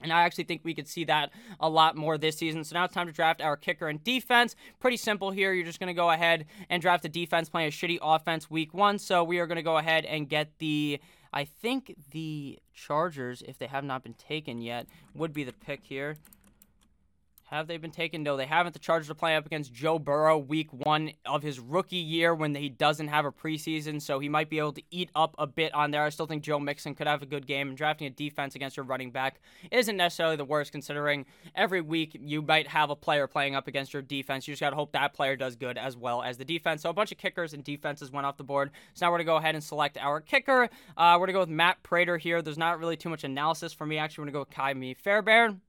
And 0.00 0.12
I 0.12 0.22
actually 0.22 0.44
think 0.44 0.60
we 0.64 0.74
could 0.74 0.88
see 0.88 1.04
that 1.04 1.30
a 1.60 1.68
lot 1.68 1.96
more 1.96 2.18
this 2.18 2.36
season. 2.36 2.62
So 2.64 2.74
now 2.74 2.84
it's 2.84 2.94
time 2.94 3.06
to 3.06 3.12
draft 3.12 3.40
our 3.40 3.56
kicker 3.56 3.88
and 3.88 4.02
defense. 4.04 4.54
Pretty 4.78 4.96
simple 4.96 5.30
here. 5.30 5.52
You're 5.52 5.64
just 5.64 5.80
going 5.80 5.88
to 5.88 5.94
go 5.94 6.10
ahead 6.10 6.46
and 6.68 6.82
draft 6.82 7.04
a 7.04 7.08
defense 7.08 7.48
playing 7.48 7.68
a 7.68 7.70
shitty 7.70 7.98
offense 8.02 8.50
week 8.50 8.74
one. 8.74 8.98
So 8.98 9.24
we 9.24 9.38
are 9.38 9.46
going 9.46 9.56
to 9.56 9.62
go 9.62 9.78
ahead 9.78 10.04
and 10.04 10.28
get 10.28 10.58
the 10.58 11.00
I 11.34 11.44
think 11.44 11.96
the 12.12 12.60
Chargers, 12.72 13.42
if 13.42 13.58
they 13.58 13.66
have 13.66 13.82
not 13.82 14.04
been 14.04 14.14
taken 14.14 14.62
yet, 14.62 14.86
would 15.14 15.34
be 15.34 15.42
the 15.42 15.52
pick 15.52 15.80
here. 15.82 16.16
Have 17.48 17.66
they 17.66 17.76
been 17.76 17.90
taken? 17.90 18.22
No, 18.22 18.38
they 18.38 18.46
haven't. 18.46 18.72
The 18.72 18.78
Chargers 18.78 19.10
are 19.10 19.14
playing 19.14 19.36
up 19.36 19.44
against 19.44 19.72
Joe 19.72 19.98
Burrow 19.98 20.38
week 20.38 20.72
one 20.72 21.12
of 21.26 21.42
his 21.42 21.60
rookie 21.60 21.96
year 21.96 22.34
when 22.34 22.54
he 22.54 22.70
doesn't 22.70 23.08
have 23.08 23.26
a 23.26 23.30
preseason, 23.30 24.00
so 24.00 24.18
he 24.18 24.30
might 24.30 24.48
be 24.48 24.58
able 24.58 24.72
to 24.72 24.82
eat 24.90 25.10
up 25.14 25.34
a 25.38 25.46
bit 25.46 25.72
on 25.74 25.90
there. 25.90 26.02
I 26.02 26.08
still 26.08 26.24
think 26.26 26.42
Joe 26.42 26.58
Mixon 26.58 26.94
could 26.94 27.06
have 27.06 27.22
a 27.22 27.26
good 27.26 27.46
game, 27.46 27.68
and 27.68 27.76
drafting 27.76 28.06
a 28.06 28.10
defense 28.10 28.54
against 28.54 28.78
your 28.78 28.86
running 28.86 29.10
back 29.10 29.42
isn't 29.70 29.96
necessarily 29.96 30.36
the 30.36 30.44
worst, 30.44 30.72
considering 30.72 31.26
every 31.54 31.82
week 31.82 32.16
you 32.18 32.40
might 32.40 32.66
have 32.66 32.88
a 32.88 32.96
player 32.96 33.26
playing 33.26 33.54
up 33.54 33.68
against 33.68 33.92
your 33.92 34.02
defense. 34.02 34.48
You 34.48 34.52
just 34.52 34.60
got 34.60 34.70
to 34.70 34.76
hope 34.76 34.92
that 34.92 35.12
player 35.12 35.36
does 35.36 35.54
good 35.54 35.76
as 35.76 35.98
well 35.98 36.22
as 36.22 36.38
the 36.38 36.46
defense. 36.46 36.80
So 36.80 36.88
a 36.88 36.94
bunch 36.94 37.12
of 37.12 37.18
kickers 37.18 37.52
and 37.52 37.62
defenses 37.62 38.10
went 38.10 38.26
off 38.26 38.38
the 38.38 38.44
board. 38.44 38.70
So 38.94 39.04
now 39.04 39.12
we're 39.12 39.18
going 39.18 39.26
to 39.26 39.32
go 39.32 39.36
ahead 39.36 39.54
and 39.54 39.62
select 39.62 39.98
our 39.98 40.22
kicker. 40.22 40.70
Uh, 40.96 41.18
we're 41.20 41.26
going 41.26 41.28
to 41.28 41.32
go 41.34 41.40
with 41.40 41.50
Matt 41.50 41.82
Prater 41.82 42.16
here. 42.16 42.40
There's 42.40 42.56
not 42.56 42.78
really 42.78 42.96
too 42.96 43.10
much 43.10 43.22
analysis 43.22 43.74
for 43.74 43.84
me. 43.84 43.98
Actually, 43.98 44.22
we're 44.22 44.30
going 44.30 44.46
to 44.46 44.54
go 44.54 44.64
with 44.64 44.76
Ka'imi 44.76 44.96
Fairbairn. 44.96 45.60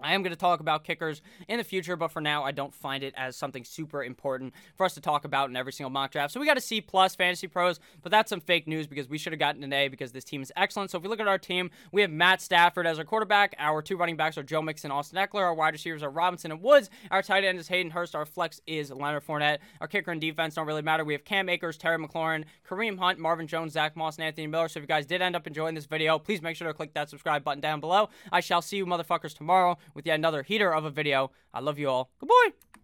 I 0.00 0.14
am 0.14 0.22
going 0.22 0.32
to 0.32 0.36
talk 0.36 0.60
about 0.60 0.84
kickers 0.84 1.22
in 1.46 1.58
the 1.58 1.64
future, 1.64 1.96
but 1.96 2.08
for 2.08 2.20
now, 2.20 2.42
I 2.42 2.50
don't 2.50 2.74
find 2.74 3.04
it 3.04 3.14
as 3.16 3.36
something 3.36 3.64
super 3.64 4.02
important 4.02 4.54
for 4.76 4.84
us 4.84 4.94
to 4.94 5.00
talk 5.00 5.24
about 5.24 5.48
in 5.48 5.56
every 5.56 5.72
single 5.72 5.90
mock 5.90 6.10
draft. 6.10 6.32
So 6.32 6.40
we 6.40 6.46
got 6.46 6.56
a 6.56 6.60
C 6.60 6.80
plus 6.80 7.14
Fantasy 7.14 7.46
Pros, 7.46 7.78
but 8.02 8.10
that's 8.10 8.30
some 8.30 8.40
fake 8.40 8.66
news 8.66 8.86
because 8.86 9.08
we 9.08 9.18
should 9.18 9.32
have 9.32 9.38
gotten 9.38 9.62
an 9.62 9.72
A 9.72 9.88
because 9.88 10.12
this 10.12 10.24
team 10.24 10.42
is 10.42 10.52
excellent. 10.56 10.90
So 10.90 10.98
if 10.98 11.04
we 11.04 11.08
look 11.08 11.20
at 11.20 11.28
our 11.28 11.38
team, 11.38 11.70
we 11.92 12.02
have 12.02 12.10
Matt 12.10 12.40
Stafford 12.40 12.86
as 12.86 12.98
our 12.98 13.04
quarterback. 13.04 13.54
Our 13.58 13.80
two 13.82 13.96
running 13.96 14.16
backs 14.16 14.36
are 14.36 14.42
Joe 14.42 14.62
Mixon, 14.62 14.88
and 14.90 14.98
Austin 14.98 15.18
Ekeler. 15.18 15.42
Our 15.42 15.54
wide 15.54 15.74
receivers 15.74 16.02
are 16.02 16.10
Robinson 16.10 16.50
and 16.50 16.62
Woods. 16.62 16.90
Our 17.10 17.22
tight 17.22 17.44
end 17.44 17.58
is 17.58 17.68
Hayden 17.68 17.92
Hurst. 17.92 18.14
Our 18.14 18.26
flex 18.26 18.60
is 18.66 18.90
Leonard 18.90 19.26
Fournette. 19.26 19.58
Our 19.80 19.88
kicker 19.88 20.10
and 20.10 20.20
defense 20.20 20.54
don't 20.54 20.66
really 20.66 20.82
matter. 20.82 21.04
We 21.04 21.12
have 21.12 21.24
Cam 21.24 21.48
Akers, 21.48 21.76
Terry 21.76 21.98
McLaurin, 21.98 22.44
Kareem 22.68 22.98
Hunt, 22.98 23.18
Marvin 23.18 23.46
Jones, 23.46 23.72
Zach 23.72 23.96
Moss, 23.96 24.16
and 24.16 24.24
Anthony 24.24 24.46
Miller. 24.46 24.68
So 24.68 24.78
if 24.78 24.84
you 24.84 24.88
guys 24.88 25.06
did 25.06 25.22
end 25.22 25.36
up 25.36 25.46
enjoying 25.46 25.74
this 25.74 25.86
video, 25.86 26.18
please 26.18 26.42
make 26.42 26.56
sure 26.56 26.68
to 26.68 26.74
click 26.74 26.94
that 26.94 27.10
subscribe 27.10 27.44
button 27.44 27.60
down 27.60 27.80
below. 27.80 28.08
I 28.32 28.40
shall 28.40 28.62
see 28.62 28.76
you 28.76 28.86
motherfuckers 28.86 29.36
tomorrow 29.36 29.78
with 29.94 30.06
yet 30.06 30.14
another 30.14 30.42
heater 30.42 30.72
of 30.72 30.84
a 30.84 30.90
video. 30.90 31.30
I 31.52 31.60
love 31.60 31.78
you 31.78 31.88
all. 31.88 32.10
Goodbye. 32.20 32.78